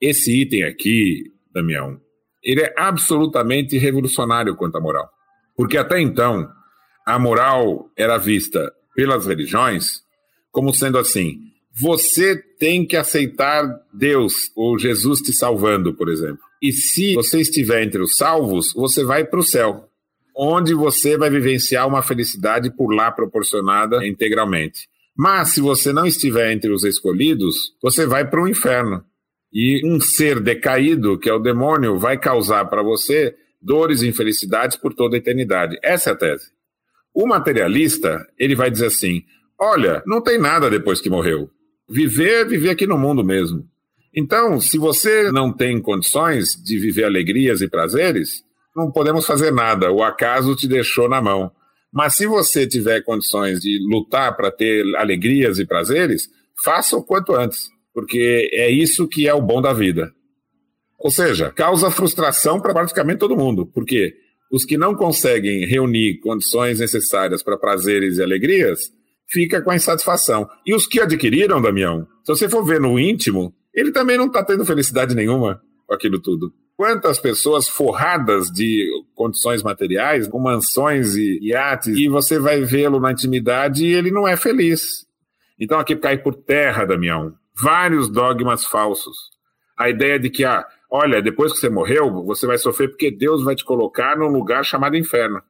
Esse 0.00 0.42
item 0.42 0.62
aqui, 0.62 1.24
Damião, 1.52 1.98
ele 2.42 2.62
é 2.62 2.72
absolutamente 2.76 3.76
revolucionário 3.76 4.54
quanto 4.54 4.76
à 4.76 4.80
moral. 4.80 5.10
Porque 5.56 5.76
até 5.76 6.00
então, 6.00 6.48
a 7.04 7.18
moral 7.18 7.90
era 7.96 8.18
vista 8.18 8.72
pelas 8.94 9.26
religiões 9.26 10.02
como 10.52 10.72
sendo 10.72 10.98
assim: 10.98 11.40
Você 11.78 12.36
tem 12.58 12.86
que 12.86 12.96
aceitar 12.96 13.68
Deus 13.92 14.50
ou 14.56 14.78
Jesus 14.78 15.20
te 15.20 15.32
salvando, 15.32 15.94
por 15.94 16.08
exemplo. 16.08 16.40
E 16.62 16.72
se 16.72 17.14
você 17.14 17.40
estiver 17.40 17.82
entre 17.82 18.00
os 18.00 18.14
salvos, 18.16 18.72
você 18.72 19.04
vai 19.04 19.24
para 19.24 19.38
o 19.38 19.42
céu, 19.42 19.88
onde 20.34 20.72
você 20.72 21.18
vai 21.18 21.28
vivenciar 21.28 21.86
uma 21.86 22.02
felicidade 22.02 22.70
por 22.74 22.94
lá 22.94 23.12
proporcionada 23.12 24.06
integralmente. 24.06 24.88
Mas 25.16 25.50
se 25.50 25.60
você 25.60 25.92
não 25.92 26.06
estiver 26.06 26.52
entre 26.52 26.70
os 26.70 26.84
escolhidos, 26.84 27.74
você 27.82 28.06
vai 28.06 28.28
para 28.28 28.42
o 28.42 28.48
inferno. 28.48 29.04
E 29.52 29.80
um 29.86 30.00
ser 30.00 30.40
decaído, 30.40 31.18
que 31.18 31.28
é 31.28 31.32
o 31.32 31.38
demônio, 31.38 31.98
vai 31.98 32.18
causar 32.18 32.64
para 32.66 32.82
você 32.82 33.34
dores 33.60 34.02
e 34.02 34.08
infelicidades 34.08 34.76
por 34.76 34.94
toda 34.94 35.16
a 35.16 35.18
eternidade. 35.18 35.78
Essa 35.82 36.10
é 36.10 36.12
a 36.12 36.16
tese. 36.16 36.50
O 37.14 37.26
materialista, 37.26 38.26
ele 38.38 38.54
vai 38.54 38.70
dizer 38.70 38.86
assim: 38.86 39.22
olha, 39.58 40.02
não 40.06 40.20
tem 40.20 40.38
nada 40.38 40.68
depois 40.68 41.00
que 41.00 41.08
morreu. 41.08 41.50
Viver 41.88 42.40
é 42.40 42.44
viver 42.44 42.70
aqui 42.70 42.86
no 42.86 42.98
mundo 42.98 43.24
mesmo. 43.24 43.64
Então, 44.14 44.60
se 44.60 44.78
você 44.78 45.30
não 45.30 45.52
tem 45.52 45.80
condições 45.80 46.54
de 46.54 46.78
viver 46.78 47.04
alegrias 47.04 47.60
e 47.60 47.68
prazeres, 47.68 48.42
não 48.74 48.90
podemos 48.90 49.26
fazer 49.26 49.52
nada, 49.52 49.92
o 49.92 50.02
acaso 50.02 50.56
te 50.56 50.66
deixou 50.66 51.08
na 51.08 51.20
mão. 51.20 51.50
Mas 51.92 52.16
se 52.16 52.26
você 52.26 52.66
tiver 52.66 53.02
condições 53.02 53.60
de 53.60 53.78
lutar 53.88 54.36
para 54.36 54.50
ter 54.50 54.84
alegrias 54.96 55.58
e 55.58 55.64
prazeres, 55.64 56.28
faça 56.64 56.96
o 56.96 57.02
quanto 57.02 57.34
antes, 57.34 57.68
porque 57.94 58.50
é 58.52 58.70
isso 58.70 59.06
que 59.06 59.28
é 59.28 59.32
o 59.32 59.40
bom 59.40 59.62
da 59.62 59.72
vida. 59.72 60.12
Ou 60.98 61.10
seja, 61.10 61.50
causa 61.50 61.90
frustração 61.90 62.60
para 62.60 62.74
praticamente 62.74 63.18
todo 63.18 63.36
mundo, 63.36 63.66
porque 63.66 64.14
os 64.50 64.64
que 64.64 64.76
não 64.76 64.94
conseguem 64.94 65.66
reunir 65.66 66.18
condições 66.20 66.80
necessárias 66.80 67.42
para 67.42 67.58
prazeres 67.58 68.18
e 68.18 68.22
alegrias, 68.22 68.92
fica 69.28 69.60
com 69.60 69.70
a 69.70 69.76
insatisfação. 69.76 70.48
E 70.64 70.74
os 70.74 70.86
que 70.86 71.00
adquiriram, 71.00 71.60
Damião, 71.60 72.06
se 72.24 72.34
você 72.34 72.48
for 72.48 72.64
ver 72.64 72.80
no 72.80 72.98
íntimo, 72.98 73.54
ele 73.74 73.92
também 73.92 74.16
não 74.16 74.26
está 74.26 74.42
tendo 74.44 74.64
felicidade 74.64 75.14
nenhuma 75.14 75.60
com 75.86 75.94
aquilo 75.94 76.20
tudo. 76.20 76.52
Quantas 76.76 77.18
pessoas 77.18 77.68
forradas 77.68 78.50
de 78.50 78.86
condições 79.14 79.62
materiais, 79.62 80.28
com 80.28 80.38
mansões 80.38 81.14
e 81.14 81.38
iates, 81.42 81.96
e 81.96 82.08
você 82.08 82.38
vai 82.38 82.62
vê-lo 82.62 83.00
na 83.00 83.12
intimidade 83.12 83.86
e 83.86 83.94
ele 83.94 84.10
não 84.10 84.28
é 84.28 84.36
feliz. 84.36 85.06
Então 85.58 85.78
aqui 85.78 85.96
cai 85.96 86.18
por 86.18 86.34
terra, 86.34 86.84
Damião, 86.84 87.32
vários 87.58 88.10
dogmas 88.10 88.66
falsos. 88.66 89.16
A 89.78 89.88
ideia 89.88 90.18
de 90.18 90.28
que, 90.28 90.44
ah, 90.44 90.66
olha, 90.90 91.22
depois 91.22 91.52
que 91.52 91.58
você 91.58 91.70
morreu, 91.70 92.24
você 92.24 92.46
vai 92.46 92.58
sofrer 92.58 92.88
porque 92.88 93.10
Deus 93.10 93.42
vai 93.42 93.54
te 93.54 93.64
colocar 93.64 94.16
num 94.18 94.28
lugar 94.28 94.64
chamado 94.64 94.96
inferno. 94.96 95.42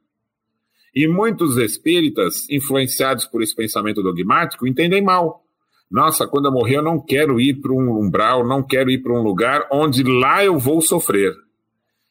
E 0.96 1.06
muitos 1.06 1.58
espíritas, 1.58 2.48
influenciados 2.48 3.26
por 3.26 3.42
esse 3.42 3.54
pensamento 3.54 4.02
dogmático, 4.02 4.66
entendem 4.66 5.02
mal. 5.02 5.44
Nossa, 5.90 6.26
quando 6.26 6.46
eu 6.46 6.52
morrer, 6.52 6.76
eu 6.76 6.82
não 6.82 6.98
quero 6.98 7.38
ir 7.38 7.60
para 7.60 7.70
um 7.70 8.00
umbral, 8.00 8.48
não 8.48 8.62
quero 8.62 8.90
ir 8.90 9.02
para 9.02 9.12
um 9.12 9.22
lugar 9.22 9.68
onde 9.70 10.02
lá 10.02 10.42
eu 10.42 10.58
vou 10.58 10.80
sofrer. 10.80 11.36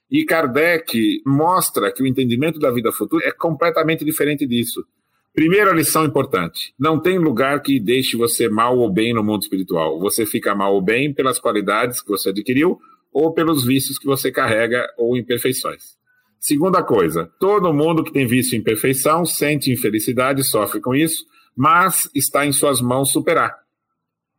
E 0.09 0.23
Kardec 0.23 1.19
mostra 1.25 1.91
que 1.91 2.03
o 2.03 2.05
entendimento 2.05 2.59
da 2.59 2.69
vida 2.69 2.91
futura 2.91 3.25
é 3.25 3.31
completamente 3.31 4.05
diferente 4.05 4.45
disso. 4.45 4.85
Primeira 5.33 5.73
lição 5.73 6.05
importante: 6.05 6.71
não 6.79 6.99
tem 6.99 7.17
lugar 7.17 7.63
que 7.63 7.79
deixe 7.79 8.15
você 8.15 8.47
mal 8.47 8.77
ou 8.77 8.87
bem 8.87 9.15
no 9.15 9.23
mundo 9.23 9.41
espiritual. 9.41 9.99
Você 9.99 10.27
fica 10.27 10.53
mal 10.53 10.75
ou 10.75 10.81
bem 10.81 11.11
pelas 11.11 11.39
qualidades 11.39 12.03
que 12.03 12.09
você 12.09 12.29
adquiriu 12.29 12.79
ou 13.11 13.33
pelos 13.33 13.65
vícios 13.65 13.97
que 13.97 14.05
você 14.05 14.31
carrega 14.31 14.87
ou 14.95 15.17
imperfeições. 15.17 15.94
Segunda 16.39 16.83
coisa: 16.83 17.29
todo 17.39 17.73
mundo 17.73 18.03
que 18.03 18.11
tem 18.11 18.25
e 18.25 18.55
imperfeição 18.55 19.25
sente 19.25 19.71
infelicidade, 19.71 20.43
sofre 20.43 20.79
com 20.79 20.93
isso, 20.93 21.25
mas 21.55 22.09
está 22.13 22.45
em 22.45 22.51
suas 22.51 22.81
mãos 22.81 23.11
superar 23.11 23.65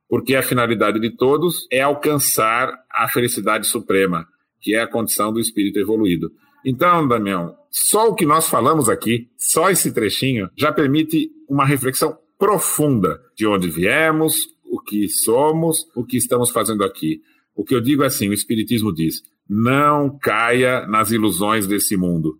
porque 0.08 0.34
a 0.34 0.42
finalidade 0.42 1.00
de 1.00 1.10
todos 1.10 1.66
é 1.70 1.80
alcançar 1.80 2.72
a 2.90 3.08
felicidade 3.08 3.66
suprema, 3.66 4.26
que 4.60 4.74
é 4.74 4.80
a 4.80 4.86
condição 4.86 5.32
do 5.32 5.40
espírito 5.40 5.78
evoluído. 5.78 6.30
Então, 6.64 7.06
Damião, 7.06 7.56
só 7.70 8.08
o 8.08 8.14
que 8.14 8.26
nós 8.26 8.48
falamos 8.48 8.88
aqui, 8.88 9.28
só 9.36 9.70
esse 9.70 9.92
trechinho, 9.92 10.50
já 10.56 10.72
permite 10.72 11.30
uma 11.48 11.64
reflexão 11.64 12.16
profunda 12.38 13.20
de 13.36 13.46
onde 13.46 13.68
viemos, 13.68 14.48
o 14.64 14.80
que 14.80 15.08
somos, 15.08 15.86
o 15.94 16.04
que 16.04 16.16
estamos 16.16 16.50
fazendo 16.50 16.84
aqui. 16.84 17.20
O 17.54 17.64
que 17.64 17.74
eu 17.74 17.80
digo 17.80 18.02
é 18.02 18.06
assim: 18.06 18.28
o 18.28 18.32
Espiritismo 18.32 18.92
diz, 18.92 19.22
não 19.48 20.18
caia 20.18 20.86
nas 20.86 21.10
ilusões 21.10 21.66
desse 21.66 21.96
mundo. 21.96 22.38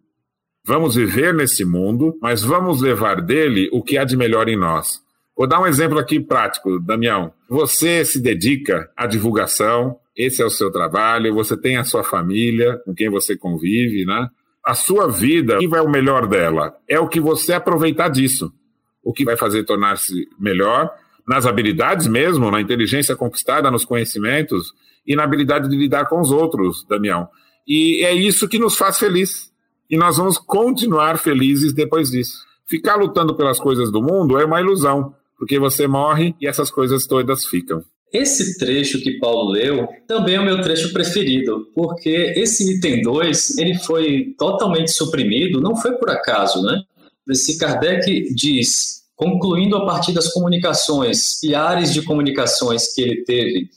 Vamos 0.64 0.97
viver 0.97 1.33
nesse 1.33 1.64
mundo, 1.64 2.19
mas 2.21 2.42
vamos 2.42 2.81
levar 2.81 3.23
dele 3.23 3.69
o 3.73 3.83
que 3.83 3.97
há 3.97 4.05
de 4.05 4.16
melhor 4.16 4.49
em 4.49 4.57
nós. 4.57 5.01
Vou 5.37 5.47
dar 5.47 5.61
um 5.61 5.66
exemplo 5.66 5.99
aqui 5.99 6.19
prático, 6.19 6.81
Damião. 6.81 7.33
Você 7.49 8.05
se 8.05 8.21
dedica 8.21 8.90
à 8.97 9.07
divulgação, 9.07 9.97
esse 10.16 10.42
é 10.42 10.45
o 10.45 10.51
seu 10.51 10.73
trabalho, 10.73 11.35
você 11.35 11.57
tem 11.57 11.77
a 11.77 11.85
sua 11.85 12.03
família 12.03 12.79
com 12.85 12.95
quem 12.95 13.11
você 13.11 13.37
convive, 13.37 14.05
né? 14.05 14.29
A 14.64 14.75
sua 14.75 15.07
vida, 15.07 15.57
o 15.57 15.59
que 15.61 15.69
vai 15.69 15.81
o 15.81 15.88
melhor 15.88 16.27
dela? 16.27 16.75
É 16.88 16.99
o 16.99 17.07
que 17.07 17.21
você 17.21 17.53
aproveitar 17.53 18.09
disso. 18.09 18.53
O 19.05 19.12
que 19.12 19.25
vai 19.25 19.37
fazer 19.37 19.62
tornar-se 19.62 20.27
melhor 20.40 20.90
nas 21.27 21.47
habilidades 21.47 22.07
mesmo, 22.07 22.51
na 22.51 22.61
inteligência 22.61 23.17
conquistada, 23.17 23.71
nos 23.71 23.85
conhecimentos 23.85 24.73
e 25.07 25.15
na 25.17 25.25
habilidade 25.25 25.69
de 25.69 25.77
lidar 25.77 26.07
com 26.07 26.21
os 26.21 26.31
outros, 26.31 26.85
Damião. 26.89 27.29
E 27.67 28.05
é 28.05 28.15
isso 28.15 28.49
que 28.49 28.59
nos 28.59 28.77
faz 28.77 28.99
feliz. 28.99 29.51
E 29.89 29.97
nós 29.97 30.17
vamos 30.17 30.39
continuar 30.39 31.19
felizes 31.19 31.73
depois 31.73 32.11
disso. 32.11 32.39
Ficar 32.69 32.97
lutando 32.97 33.37
pelas 33.37 33.59
coisas 33.59 33.91
do 33.91 34.03
mundo 34.03 34.39
é 34.39 34.45
uma 34.45 34.61
ilusão 34.61 35.15
porque 35.39 35.59
você 35.59 35.87
morre 35.87 36.35
e 36.41 36.47
essas 36.47 36.71
coisas 36.71 37.07
todas 37.07 37.47
ficam. 37.47 37.83
Esse 38.12 38.57
trecho 38.57 39.01
que 39.01 39.19
Paulo 39.19 39.51
leu 39.51 39.87
também 40.07 40.37
é 40.37 40.41
o 40.41 40.45
meu 40.45 40.61
trecho 40.61 40.93
preferido, 40.93 41.67
porque 41.75 42.33
esse 42.37 42.77
item 42.77 43.03
2 43.03 43.59
ele 43.59 43.75
foi 43.81 44.35
totalmente 44.39 44.93
suprimido, 44.93 45.61
não 45.61 45.77
foi 45.77 45.93
por 45.93 46.09
acaso, 46.09 46.62
né? 46.62 46.83
Esse 47.29 47.59
Kardec 47.59 48.33
diz, 48.33 49.03
concluindo 49.17 49.77
a 49.77 49.87
partir 49.87 50.13
das 50.13 50.33
comunicações 50.33 51.43
e 51.43 51.55
áreas 51.55 51.93
de 51.93 52.03
comunicações 52.03 52.95
que 52.95 53.01
ele 53.01 53.25
teve 53.25 53.71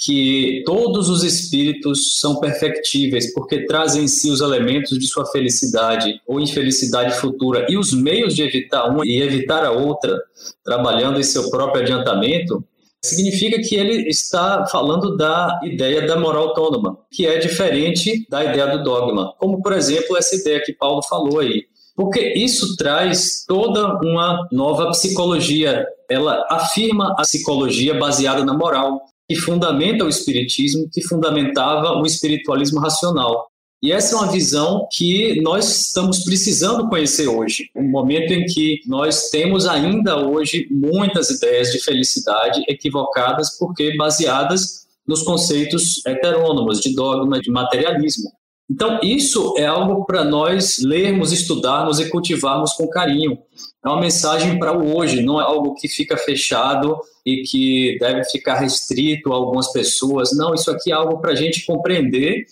que 0.00 0.62
todos 0.64 1.10
os 1.10 1.22
espíritos 1.22 2.18
são 2.18 2.40
perfectíveis 2.40 3.34
porque 3.34 3.66
trazem 3.66 4.04
em 4.04 4.08
si 4.08 4.30
os 4.30 4.40
elementos 4.40 4.98
de 4.98 5.06
sua 5.06 5.26
felicidade 5.26 6.18
ou 6.26 6.40
infelicidade 6.40 7.14
futura 7.16 7.66
e 7.68 7.76
os 7.76 7.92
meios 7.92 8.34
de 8.34 8.42
evitar 8.42 8.88
uma 8.88 9.06
e 9.06 9.20
evitar 9.20 9.62
a 9.62 9.70
outra, 9.70 10.18
trabalhando 10.64 11.20
em 11.20 11.22
seu 11.22 11.50
próprio 11.50 11.82
adiantamento, 11.82 12.64
significa 13.02 13.60
que 13.60 13.76
ele 13.76 14.08
está 14.08 14.66
falando 14.66 15.16
da 15.18 15.60
ideia 15.62 16.06
da 16.06 16.18
moral 16.18 16.48
autônoma, 16.48 16.98
que 17.10 17.26
é 17.26 17.38
diferente 17.38 18.26
da 18.30 18.42
ideia 18.42 18.78
do 18.78 18.82
dogma, 18.82 19.34
como 19.38 19.60
por 19.60 19.74
exemplo 19.74 20.16
essa 20.16 20.34
ideia 20.34 20.62
que 20.64 20.72
Paulo 20.72 21.02
falou 21.02 21.40
aí. 21.40 21.64
Porque 22.00 22.32
isso 22.34 22.76
traz 22.76 23.44
toda 23.46 23.98
uma 24.02 24.48
nova 24.50 24.88
psicologia. 24.88 25.84
Ela 26.08 26.46
afirma 26.48 27.12
a 27.18 27.20
psicologia 27.20 27.92
baseada 27.92 28.42
na 28.42 28.56
moral 28.56 29.02
que 29.28 29.36
fundamenta 29.36 30.06
o 30.06 30.08
espiritismo, 30.08 30.88
que 30.90 31.02
fundamentava 31.02 32.00
o 32.00 32.06
espiritualismo 32.06 32.80
racional. 32.80 33.48
E 33.82 33.92
essa 33.92 34.14
é 34.14 34.18
uma 34.18 34.32
visão 34.32 34.88
que 34.90 35.42
nós 35.42 35.88
estamos 35.88 36.24
precisando 36.24 36.88
conhecer 36.88 37.28
hoje, 37.28 37.68
um 37.76 37.90
momento 37.90 38.32
em 38.32 38.46
que 38.46 38.80
nós 38.86 39.28
temos 39.28 39.66
ainda 39.66 40.26
hoje 40.26 40.68
muitas 40.70 41.28
ideias 41.28 41.70
de 41.70 41.80
felicidade 41.80 42.62
equivocadas 42.66 43.58
porque 43.58 43.94
baseadas 43.98 44.86
nos 45.06 45.22
conceitos 45.22 46.00
heterônomos 46.06 46.80
de 46.80 46.94
dogma, 46.94 47.38
de 47.42 47.50
materialismo. 47.50 48.30
Então, 48.70 49.00
isso 49.02 49.54
é 49.58 49.66
algo 49.66 50.04
para 50.04 50.22
nós 50.22 50.78
lermos, 50.78 51.32
estudarmos 51.32 51.98
e 51.98 52.08
cultivarmos 52.08 52.72
com 52.74 52.86
carinho. 52.88 53.36
É 53.84 53.88
uma 53.88 54.00
mensagem 54.00 54.60
para 54.60 54.78
o 54.78 54.96
hoje, 54.96 55.22
não 55.22 55.40
é 55.40 55.44
algo 55.44 55.74
que 55.74 55.88
fica 55.88 56.16
fechado 56.16 56.96
e 57.26 57.42
que 57.42 57.98
deve 57.98 58.22
ficar 58.24 58.54
restrito 58.54 59.32
a 59.32 59.36
algumas 59.36 59.72
pessoas. 59.72 60.30
Não, 60.36 60.54
isso 60.54 60.70
aqui 60.70 60.92
é 60.92 60.94
algo 60.94 61.18
para 61.18 61.32
a 61.32 61.34
gente 61.34 61.66
compreender 61.66 62.44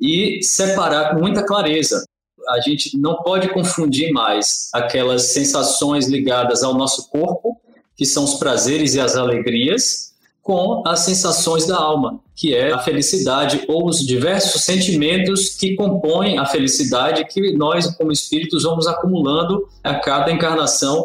e 0.00 0.38
separar 0.42 1.14
com 1.14 1.20
muita 1.20 1.44
clareza. 1.44 2.02
A 2.48 2.60
gente 2.60 2.96
não 2.96 3.16
pode 3.22 3.48
confundir 3.48 4.10
mais 4.10 4.70
aquelas 4.72 5.32
sensações 5.34 6.08
ligadas 6.08 6.62
ao 6.62 6.72
nosso 6.72 7.10
corpo, 7.10 7.60
que 7.94 8.06
são 8.06 8.24
os 8.24 8.34
prazeres 8.34 8.94
e 8.94 9.00
as 9.00 9.16
alegrias, 9.16 10.14
com 10.48 10.82
as 10.86 11.00
sensações 11.00 11.66
da 11.66 11.76
alma, 11.76 12.20
que 12.34 12.54
é 12.54 12.72
a 12.72 12.78
felicidade 12.78 13.66
ou 13.68 13.86
os 13.86 13.98
diversos 13.98 14.64
sentimentos 14.64 15.50
que 15.50 15.76
compõem 15.76 16.38
a 16.38 16.46
felicidade 16.46 17.26
que 17.26 17.52
nós, 17.54 17.94
como 17.96 18.10
espíritos, 18.10 18.62
vamos 18.62 18.86
acumulando 18.86 19.68
a 19.84 19.96
cada 19.96 20.32
encarnação, 20.32 21.04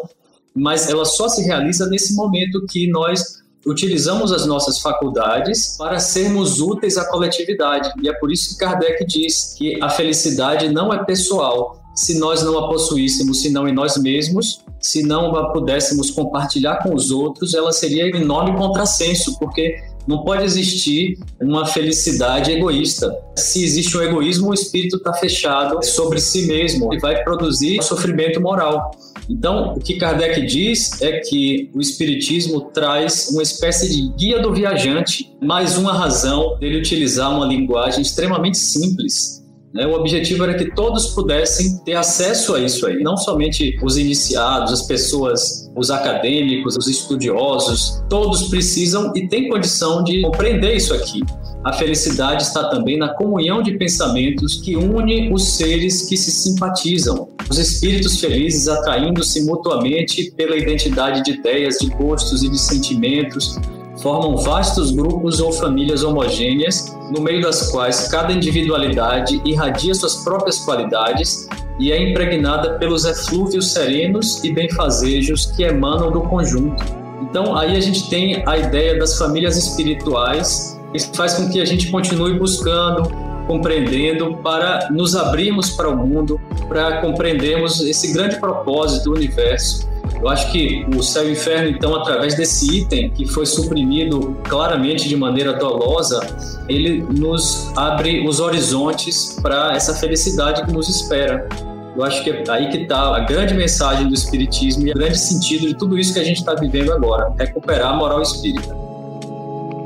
mas 0.56 0.88
ela 0.88 1.04
só 1.04 1.28
se 1.28 1.42
realiza 1.42 1.86
nesse 1.90 2.14
momento 2.14 2.64
que 2.66 2.90
nós 2.90 3.42
utilizamos 3.66 4.32
as 4.32 4.46
nossas 4.46 4.78
faculdades 4.78 5.76
para 5.76 5.98
sermos 5.98 6.58
úteis 6.62 6.96
à 6.96 7.06
coletividade. 7.06 7.92
E 8.02 8.08
é 8.08 8.14
por 8.14 8.32
isso 8.32 8.48
que 8.54 8.64
Kardec 8.64 9.04
diz 9.04 9.54
que 9.58 9.78
a 9.82 9.90
felicidade 9.90 10.70
não 10.70 10.90
é 10.90 11.04
pessoal. 11.04 11.83
Se 11.94 12.18
nós 12.18 12.42
não 12.42 12.58
a 12.58 12.68
possuíssemos 12.68 13.40
senão 13.40 13.68
em 13.68 13.72
nós 13.72 13.96
mesmos, 13.96 14.60
se 14.80 15.02
não 15.02 15.34
a 15.36 15.52
pudéssemos 15.52 16.10
compartilhar 16.10 16.82
com 16.82 16.94
os 16.94 17.10
outros, 17.10 17.54
ela 17.54 17.72
seria 17.72 18.08
enorme 18.08 18.56
contrassenso, 18.56 19.38
porque 19.38 19.76
não 20.06 20.22
pode 20.22 20.44
existir 20.44 21.18
uma 21.40 21.66
felicidade 21.66 22.50
egoísta. 22.50 23.16
Se 23.36 23.64
existe 23.64 23.96
um 23.96 24.02
egoísmo, 24.02 24.50
o 24.50 24.54
espírito 24.54 24.96
está 24.96 25.12
fechado 25.14 25.82
sobre 25.84 26.20
si 26.20 26.46
mesmo 26.46 26.92
e 26.92 26.98
vai 26.98 27.22
produzir 27.22 27.82
sofrimento 27.82 28.40
moral. 28.40 28.90
Então, 29.30 29.72
o 29.74 29.80
que 29.80 29.94
Kardec 29.94 30.44
diz 30.46 31.00
é 31.00 31.20
que 31.20 31.70
o 31.72 31.80
Espiritismo 31.80 32.60
traz 32.72 33.30
uma 33.30 33.42
espécie 33.42 33.88
de 33.88 34.12
guia 34.18 34.42
do 34.42 34.52
viajante, 34.52 35.32
mais 35.40 35.78
uma 35.78 35.94
razão 35.94 36.58
dele 36.58 36.78
utilizar 36.78 37.34
uma 37.34 37.46
linguagem 37.46 38.02
extremamente 38.02 38.58
simples 38.58 39.43
né? 39.74 39.84
O 39.86 39.94
objetivo 39.94 40.44
era 40.44 40.54
que 40.54 40.72
todos 40.72 41.08
pudessem 41.08 41.78
ter 41.78 41.94
acesso 41.94 42.54
a 42.54 42.60
isso 42.60 42.86
aí, 42.86 43.02
não 43.02 43.16
somente 43.16 43.76
os 43.82 43.98
iniciados, 43.98 44.72
as 44.72 44.86
pessoas, 44.86 45.68
os 45.76 45.90
acadêmicos, 45.90 46.76
os 46.76 46.86
estudiosos, 46.86 48.02
todos 48.08 48.44
precisam 48.44 49.12
e 49.16 49.26
têm 49.26 49.48
condição 49.48 50.04
de 50.04 50.22
compreender 50.22 50.76
isso 50.76 50.94
aqui. 50.94 51.20
A 51.64 51.72
felicidade 51.72 52.42
está 52.42 52.68
também 52.68 52.98
na 52.98 53.14
comunhão 53.14 53.62
de 53.62 53.76
pensamentos 53.78 54.60
que 54.60 54.76
une 54.76 55.32
os 55.32 55.56
seres 55.56 56.02
que 56.02 56.16
se 56.16 56.30
simpatizam, 56.30 57.30
os 57.50 57.58
espíritos 57.58 58.20
felizes 58.20 58.68
atraindo-se 58.68 59.44
mutuamente 59.44 60.30
pela 60.36 60.56
identidade 60.56 61.24
de 61.24 61.32
ideias, 61.32 61.78
de 61.78 61.88
gostos 61.88 62.42
e 62.42 62.50
de 62.50 62.58
sentimentos, 62.58 63.58
formam 64.04 64.36
vastos 64.36 64.90
grupos 64.90 65.40
ou 65.40 65.50
famílias 65.50 66.04
homogêneas, 66.04 66.94
no 67.10 67.22
meio 67.22 67.40
das 67.40 67.70
quais 67.70 68.06
cada 68.08 68.34
individualidade 68.34 69.40
irradia 69.46 69.94
suas 69.94 70.16
próprias 70.16 70.58
qualidades 70.58 71.48
e 71.80 71.90
é 71.90 72.10
impregnada 72.10 72.78
pelos 72.78 73.06
eflúvios 73.06 73.72
serenos 73.72 74.44
e 74.44 74.52
benfazejos 74.52 75.46
que 75.46 75.62
emanam 75.62 76.12
do 76.12 76.20
conjunto. 76.20 76.84
Então, 77.22 77.56
aí 77.56 77.74
a 77.74 77.80
gente 77.80 78.10
tem 78.10 78.46
a 78.46 78.58
ideia 78.58 78.98
das 78.98 79.16
famílias 79.16 79.56
espirituais, 79.56 80.78
que 80.92 81.00
faz 81.16 81.32
com 81.34 81.48
que 81.48 81.58
a 81.58 81.64
gente 81.64 81.90
continue 81.90 82.38
buscando, 82.38 83.10
compreendendo, 83.46 84.36
para 84.36 84.90
nos 84.90 85.16
abrirmos 85.16 85.70
para 85.70 85.88
o 85.88 85.96
mundo, 85.96 86.38
para 86.68 87.00
compreendermos 87.00 87.80
esse 87.80 88.12
grande 88.12 88.36
propósito 88.36 89.04
do 89.04 89.16
universo 89.16 89.93
eu 90.20 90.28
acho 90.28 90.50
que 90.52 90.86
o 90.96 91.02
céu 91.02 91.24
e 91.24 91.28
o 91.28 91.32
inferno, 91.32 91.68
então, 91.68 91.94
através 91.94 92.34
desse 92.34 92.80
item 92.80 93.10
que 93.10 93.26
foi 93.26 93.44
suprimido 93.46 94.36
claramente 94.44 95.08
de 95.08 95.16
maneira 95.16 95.52
dolosa, 95.54 96.20
ele 96.68 97.02
nos 97.02 97.72
abre 97.76 98.26
os 98.26 98.40
horizontes 98.40 99.38
para 99.42 99.74
essa 99.74 99.94
felicidade 99.94 100.64
que 100.64 100.72
nos 100.72 100.88
espera. 100.88 101.48
Eu 101.96 102.02
acho 102.02 102.24
que 102.24 102.30
é 102.30 102.44
aí 102.48 102.70
que 102.70 102.78
está 102.78 103.16
a 103.16 103.20
grande 103.20 103.54
mensagem 103.54 104.08
do 104.08 104.14
Espiritismo 104.14 104.86
e 104.86 104.90
o 104.90 104.94
grande 104.94 105.18
sentido 105.18 105.66
de 105.68 105.74
tudo 105.74 105.98
isso 105.98 106.12
que 106.12 106.20
a 106.20 106.24
gente 106.24 106.38
está 106.38 106.54
vivendo 106.54 106.92
agora, 106.92 107.32
recuperar 107.38 107.92
a 107.92 107.96
moral 107.96 108.20
espírita. 108.20 108.76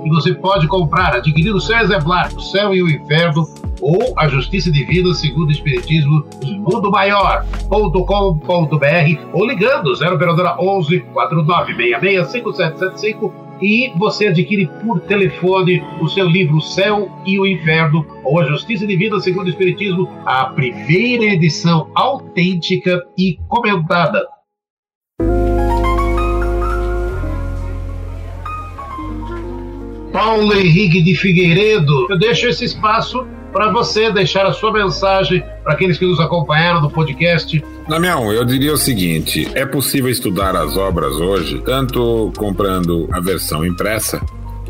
E 0.04 0.08
você 0.10 0.32
pode 0.34 0.66
comprar, 0.68 1.16
adquirir 1.16 1.54
o 1.54 1.60
seu 1.60 1.76
exemplar, 1.78 2.32
O 2.32 2.40
Céu 2.40 2.74
e 2.74 2.82
o 2.82 2.88
Inferno, 2.88 3.46
ou 3.80 4.14
a 4.16 4.28
Justiça 4.28 4.70
Divina 4.70 5.12
segundo 5.14 5.48
o 5.48 5.52
Espiritismo 5.52 6.24
Mundo 6.44 6.90
Maior.com.br 6.90 7.98
ou 9.32 9.46
ligando 9.46 9.94
0 9.94 10.14
operadora 10.14 10.56
11 10.60 11.00
4966 11.12 12.28
5775 12.28 13.48
e 13.60 13.92
você 13.96 14.28
adquire 14.28 14.70
por 14.82 15.00
telefone 15.00 15.82
o 16.00 16.08
seu 16.08 16.26
livro 16.26 16.60
Céu 16.60 17.10
e 17.26 17.38
o 17.38 17.46
Inferno 17.46 18.06
ou 18.24 18.40
a 18.40 18.44
Justiça 18.44 18.86
Divina 18.86 19.18
segundo 19.20 19.46
o 19.46 19.50
Espiritismo, 19.50 20.08
a 20.24 20.46
primeira 20.46 21.24
edição 21.24 21.90
autêntica 21.94 23.02
e 23.16 23.38
comentada. 23.48 24.24
Paulo 30.12 30.52
Henrique 30.52 31.00
de 31.02 31.14
Figueiredo, 31.14 32.06
eu 32.10 32.18
deixo 32.18 32.48
esse 32.48 32.64
espaço 32.64 33.26
para 33.52 33.70
você 33.72 34.10
deixar 34.12 34.46
a 34.46 34.52
sua 34.52 34.72
mensagem 34.72 35.42
para 35.62 35.72
aqueles 35.72 35.98
que 35.98 36.06
nos 36.06 36.20
acompanharam 36.20 36.80
no 36.80 36.90
podcast. 36.90 37.62
Damião, 37.88 38.32
eu 38.32 38.44
diria 38.44 38.72
o 38.72 38.76
seguinte: 38.76 39.48
é 39.54 39.64
possível 39.64 40.10
estudar 40.10 40.54
as 40.56 40.76
obras 40.76 41.14
hoje, 41.14 41.60
tanto 41.64 42.32
comprando 42.36 43.08
a 43.12 43.20
versão 43.20 43.64
impressa, 43.64 44.20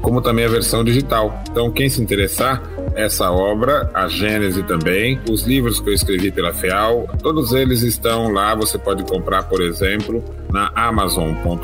como 0.01 0.21
também 0.21 0.45
a 0.45 0.49
versão 0.49 0.85
digital. 0.85 1.43
Então, 1.51 1.71
quem 1.71 1.89
se 1.89 2.01
interessar, 2.01 2.63
essa 2.95 3.31
obra, 3.31 3.91
a 3.95 4.09
Gênese 4.09 4.63
também, 4.63 5.21
os 5.31 5.43
livros 5.43 5.81
que 5.81 5.89
eu 5.89 5.95
escrevi 5.95 6.31
pela 6.31 6.53
FEAL, 6.53 7.09
todos 7.23 7.53
eles 7.53 7.83
estão 7.83 8.33
lá. 8.33 8.55
Você 8.55 8.79
pode 8.79 9.05
comprar, 9.05 9.45
por 9.45 9.61
exemplo, 9.61 10.25
na 10.53 10.71
amazon.com.br. 10.75 11.63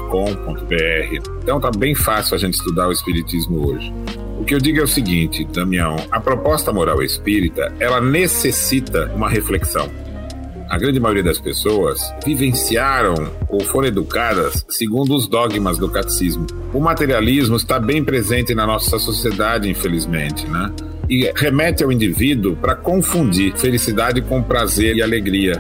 Então, 1.43 1.61
tá 1.61 1.71
bem 1.77 1.95
fácil 1.95 2.35
a 2.35 2.39
gente 2.39 2.55
estudar 2.55 2.89
o 2.89 2.93
Espiritismo 2.93 3.69
hoje. 3.69 3.93
O 4.45 4.47
que 4.47 4.55
eu 4.55 4.61
digo 4.61 4.79
é 4.79 4.83
o 4.83 4.87
seguinte, 4.87 5.43
Damião, 5.43 5.97
a 6.11 6.21
proposta 6.21 6.71
moral 6.71 7.03
espírita, 7.03 7.73
ela 7.81 7.99
necessita 7.99 9.11
uma 9.17 9.27
reflexão. 9.27 9.89
A 10.69 10.77
grande 10.77 11.01
maioria 11.01 11.23
das 11.23 11.41
pessoas 11.41 12.13
vivenciaram 12.27 13.15
ou 13.49 13.61
foram 13.61 13.89
educadas 13.89 14.63
segundo 14.69 15.17
os 15.17 15.27
dogmas 15.27 15.79
do 15.79 15.89
catecismo. 15.89 16.47
O 16.75 16.79
materialismo 16.79 17.57
está 17.57 17.81
bem 17.81 18.05
presente 18.05 18.55
na 18.55 18.67
nossa 18.67 18.99
sociedade, 18.99 19.67
infelizmente, 19.67 20.47
né? 20.47 20.71
E 21.09 21.33
remete 21.35 21.83
ao 21.83 21.91
indivíduo 21.91 22.55
para 22.55 22.75
confundir 22.75 23.57
felicidade 23.57 24.21
com 24.21 24.43
prazer 24.43 24.95
e 24.95 25.03
alegria. 25.03 25.55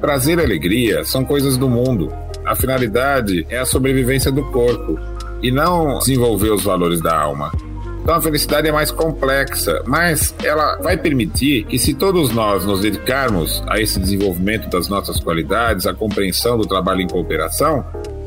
Prazer 0.00 0.38
e 0.38 0.44
alegria 0.44 1.02
são 1.02 1.24
coisas 1.24 1.56
do 1.56 1.68
mundo. 1.68 2.12
A 2.46 2.54
finalidade 2.54 3.44
é 3.50 3.58
a 3.58 3.66
sobrevivência 3.66 4.30
do 4.30 4.44
corpo 4.52 4.96
e 5.42 5.50
não 5.50 5.98
desenvolver 5.98 6.50
os 6.50 6.62
valores 6.62 7.00
da 7.00 7.18
alma. 7.18 7.50
Então 8.08 8.16
a 8.16 8.22
felicidade 8.22 8.66
é 8.66 8.72
mais 8.72 8.90
complexa, 8.90 9.82
mas 9.86 10.34
ela 10.42 10.76
vai 10.76 10.96
permitir 10.96 11.64
que, 11.64 11.78
se 11.78 11.92
todos 11.92 12.32
nós 12.32 12.64
nos 12.64 12.80
dedicarmos 12.80 13.62
a 13.66 13.78
esse 13.78 14.00
desenvolvimento 14.00 14.66
das 14.70 14.88
nossas 14.88 15.20
qualidades, 15.20 15.86
a 15.86 15.92
compreensão 15.92 16.56
do 16.56 16.66
trabalho 16.66 17.02
em 17.02 17.06
cooperação, 17.06 17.84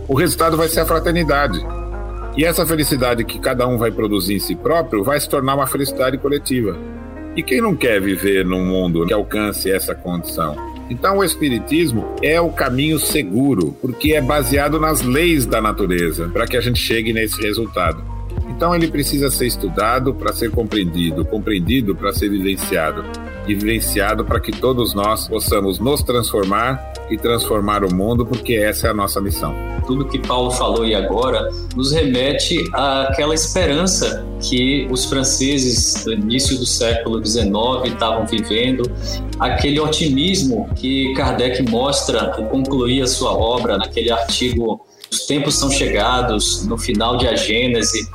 o 0.07 0.13
resultado 0.13 0.55
vai 0.55 0.67
ser 0.67 0.81
a 0.81 0.85
fraternidade. 0.85 1.59
E 2.37 2.45
essa 2.45 2.63
felicidade 2.63 3.23
que 3.23 3.39
cada 3.39 3.67
um 3.67 3.79
vai 3.79 3.89
produzir 3.89 4.35
em 4.35 4.39
si 4.39 4.55
próprio 4.55 5.03
vai 5.03 5.19
se 5.19 5.27
tornar 5.27 5.55
uma 5.55 5.65
felicidade 5.65 6.15
coletiva. 6.19 6.77
E 7.35 7.41
quem 7.41 7.59
não 7.59 7.75
quer 7.75 7.99
viver 7.99 8.45
num 8.45 8.63
mundo 8.63 9.07
que 9.07 9.13
alcance 9.13 9.71
essa 9.71 9.95
condição? 9.95 10.55
Então, 10.91 11.17
o 11.17 11.23
Espiritismo 11.23 12.17
é 12.21 12.39
o 12.39 12.51
caminho 12.51 12.99
seguro, 12.99 13.75
porque 13.81 14.13
é 14.13 14.21
baseado 14.21 14.79
nas 14.79 15.01
leis 15.01 15.47
da 15.47 15.59
natureza, 15.59 16.29
para 16.31 16.45
que 16.45 16.55
a 16.55 16.61
gente 16.61 16.77
chegue 16.77 17.11
nesse 17.11 17.41
resultado. 17.41 18.10
Então 18.61 18.75
ele 18.75 18.89
precisa 18.89 19.31
ser 19.31 19.47
estudado 19.47 20.13
para 20.13 20.31
ser 20.33 20.51
compreendido, 20.51 21.25
compreendido 21.25 21.95
para 21.95 22.13
ser 22.13 22.29
vivenciado 22.29 23.03
e 23.47 23.55
vivenciado 23.55 24.23
para 24.23 24.39
que 24.39 24.51
todos 24.51 24.93
nós 24.93 25.27
possamos 25.27 25.79
nos 25.79 26.03
transformar 26.03 26.93
e 27.09 27.17
transformar 27.17 27.83
o 27.83 27.91
mundo, 27.91 28.23
porque 28.23 28.53
essa 28.53 28.85
é 28.85 28.91
a 28.91 28.93
nossa 28.93 29.19
missão. 29.19 29.55
Tudo 29.87 30.07
que 30.07 30.19
Paulo 30.19 30.51
falou 30.51 30.85
e 30.85 30.93
agora 30.93 31.49
nos 31.75 31.91
remete 31.91 32.63
àquela 32.71 33.33
esperança 33.33 34.23
que 34.39 34.87
os 34.91 35.05
franceses 35.05 36.05
do 36.05 36.13
início 36.13 36.55
do 36.59 36.65
século 36.67 37.19
XIX 37.25 37.51
estavam 37.85 38.27
vivendo, 38.27 38.83
aquele 39.39 39.79
otimismo 39.79 40.69
que 40.75 41.11
Kardec 41.15 41.63
mostra 41.67 42.35
ao 42.35 42.45
concluir 42.45 43.01
a 43.01 43.07
sua 43.07 43.31
obra 43.31 43.75
naquele 43.79 44.11
artigo 44.11 44.85
Os 45.11 45.25
tempos 45.25 45.55
são 45.55 45.71
chegados, 45.71 46.63
no 46.67 46.77
final 46.77 47.17
de 47.17 47.27
A 47.27 47.35
Gênese, 47.35 48.07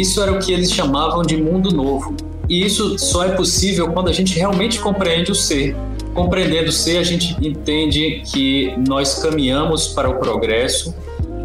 isso 0.00 0.22
era 0.22 0.32
o 0.32 0.38
que 0.38 0.52
eles 0.52 0.72
chamavam 0.72 1.22
de 1.22 1.36
mundo 1.36 1.70
novo. 1.74 2.14
E 2.48 2.64
isso 2.64 2.98
só 2.98 3.24
é 3.24 3.30
possível 3.30 3.90
quando 3.90 4.08
a 4.08 4.12
gente 4.12 4.36
realmente 4.36 4.78
compreende 4.78 5.32
o 5.32 5.34
ser. 5.34 5.74
Compreendendo 6.12 6.68
o 6.68 6.72
ser, 6.72 6.98
a 6.98 7.02
gente 7.02 7.36
entende 7.44 8.22
que 8.32 8.72
nós 8.86 9.14
caminhamos 9.20 9.88
para 9.88 10.08
o 10.08 10.18
progresso 10.18 10.94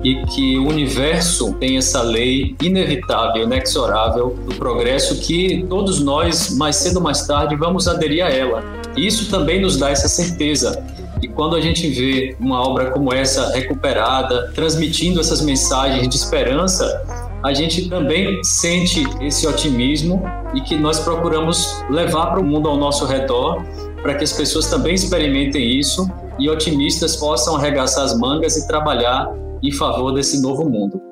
e 0.04 0.16
que 0.28 0.58
o 0.58 0.68
universo 0.68 1.54
tem 1.54 1.78
essa 1.78 2.02
lei 2.02 2.56
inevitável, 2.62 3.44
inexorável 3.44 4.38
do 4.48 4.56
progresso 4.56 5.20
que 5.20 5.66
todos 5.68 6.00
nós, 6.00 6.56
mais 6.56 6.78
cedo 6.78 6.98
ou 6.98 7.04
mais 7.04 7.26
tarde, 7.26 7.56
vamos 7.56 7.88
aderir 7.88 8.24
a 8.24 8.30
ela. 8.30 8.64
Isso 8.96 9.30
também 9.30 9.62
nos 9.62 9.78
dá 9.78 9.90
essa 9.90 10.08
certeza. 10.08 10.84
E 11.22 11.28
quando 11.28 11.56
a 11.56 11.62
gente 11.62 11.88
vê 11.90 12.36
uma 12.40 12.66
obra 12.66 12.92
como 12.92 13.14
essa 13.14 13.52
recuperada, 13.52 14.52
transmitindo 14.56 15.20
essas 15.20 15.42
mensagens 15.42 16.08
de 16.08 16.16
esperança, 16.16 16.86
a 17.44 17.54
gente 17.54 17.90
também 17.90 18.44
sente 18.44 19.04
esse 19.22 19.48
otimismo 19.48 20.22
e 20.54 20.62
que 20.62 20.76
nós 20.76 21.00
procuramos 21.00 21.82
levar 21.90 22.28
para 22.28 22.40
o 22.40 22.44
mundo 22.44 22.68
ao 22.68 22.78
nosso 22.78 23.06
redor, 23.06 23.64
para 24.02 24.16
que 24.16 24.24
as 24.24 24.34
pessoas 24.34 24.70
também 24.70 24.94
experimentem 24.94 25.80
isso 25.80 26.10
e 26.38 26.50
otimistas 26.50 27.16
possam 27.16 27.56
arregaçar 27.56 28.04
as 28.04 28.18
mangas 28.18 28.58
e 28.58 28.68
trabalhar 28.68 29.30
em 29.62 29.72
favor 29.72 30.12
desse 30.12 30.42
novo 30.42 30.70
mundo. 30.70 31.09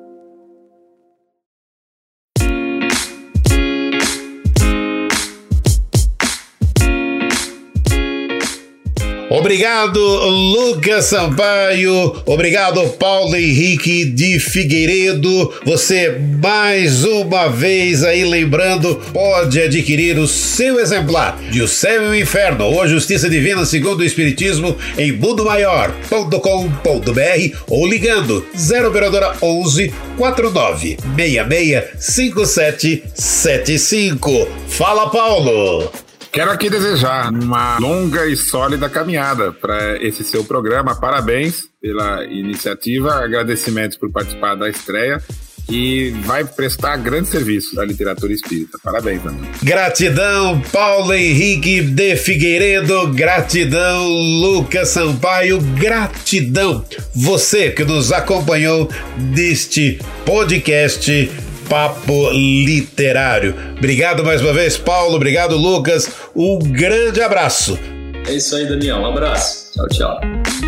Obrigado, 9.30 10.00
Lucas 10.00 11.06
Sampaio. 11.06 12.16
Obrigado, 12.24 12.82
Paulo 12.98 13.36
Henrique 13.36 14.06
de 14.06 14.40
Figueiredo. 14.40 15.52
Você, 15.64 16.18
mais 16.42 17.04
uma 17.04 17.48
vez 17.48 18.02
aí 18.02 18.24
lembrando, 18.24 18.96
pode 19.12 19.60
adquirir 19.60 20.18
o 20.18 20.26
seu 20.26 20.80
exemplar 20.80 21.38
de 21.50 21.60
O 21.60 21.68
Céu 21.68 22.04
e 22.04 22.08
o 22.08 22.22
Inferno 22.22 22.64
ou 22.64 22.88
Justiça 22.88 23.28
Divina 23.28 23.66
segundo 23.66 24.00
o 24.00 24.04
Espiritismo 24.04 24.74
em 24.96 25.12
mundomaior.com.br 25.12 27.56
ou 27.68 27.86
ligando 27.86 28.46
0 28.56 28.88
operadora 28.88 29.36
11 29.42 29.92
49 30.16 30.96
66 31.16 31.84
57 31.98 33.02
75. 33.14 34.48
Fala, 34.68 35.10
Paulo! 35.10 36.07
Quero 36.32 36.50
aqui 36.50 36.68
desejar 36.68 37.32
uma 37.32 37.78
longa 37.78 38.26
e 38.26 38.36
sólida 38.36 38.88
caminhada 38.88 39.52
para 39.52 39.96
esse 40.02 40.22
seu 40.22 40.44
programa. 40.44 40.94
Parabéns 40.94 41.68
pela 41.80 42.24
iniciativa, 42.24 43.24
agradecimentos 43.24 43.96
por 43.96 44.10
participar 44.10 44.54
da 44.54 44.68
estreia 44.68 45.22
e 45.70 46.10
vai 46.24 46.44
prestar 46.44 46.96
grande 46.96 47.28
serviço 47.28 47.78
à 47.80 47.84
literatura 47.84 48.32
espírita. 48.32 48.78
Parabéns, 48.82 49.26
amigo. 49.26 49.46
Gratidão, 49.62 50.60
Paulo 50.72 51.12
Henrique 51.12 51.82
de 51.82 52.16
Figueiredo, 52.16 53.08
gratidão, 53.08 54.08
Lucas 54.08 54.88
Sampaio, 54.88 55.60
gratidão, 55.60 56.84
você 57.14 57.70
que 57.70 57.84
nos 57.84 58.12
acompanhou 58.12 58.88
neste 59.16 60.00
podcast 60.24 61.30
Papo 61.68 62.30
Literário. 62.30 63.54
Obrigado 63.76 64.24
mais 64.24 64.40
uma 64.40 64.52
vez, 64.52 64.76
Paulo. 64.76 65.16
Obrigado, 65.16 65.56
Lucas. 65.56 66.10
Um 66.34 66.58
grande 66.58 67.20
abraço. 67.20 67.78
É 68.26 68.32
isso 68.32 68.56
aí, 68.56 68.66
Daniel. 68.66 68.98
Um 68.98 69.06
abraço. 69.06 69.72
Tchau, 69.74 69.88
tchau. 69.88 70.67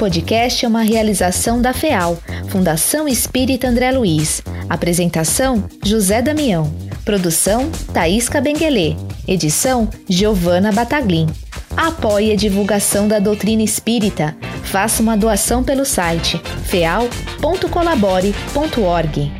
Podcast 0.00 0.64
é 0.64 0.68
uma 0.68 0.80
realização 0.80 1.60
da 1.60 1.74
FEAL, 1.74 2.16
Fundação 2.48 3.06
Espírita 3.06 3.68
André 3.68 3.92
Luiz. 3.92 4.40
Apresentação: 4.66 5.62
José 5.84 6.22
Damião. 6.22 6.72
Produção: 7.04 7.70
Thaís 7.92 8.26
Cabenguelê. 8.26 8.96
Edição: 9.28 9.90
Giovana 10.08 10.72
Bataglin. 10.72 11.26
Apoie 11.76 12.32
a 12.32 12.36
divulgação 12.36 13.06
da 13.06 13.18
doutrina 13.18 13.62
espírita. 13.62 14.34
Faça 14.62 15.02
uma 15.02 15.18
doação 15.18 15.62
pelo 15.62 15.84
site 15.84 16.40
feal.colabore.org. 16.64 19.39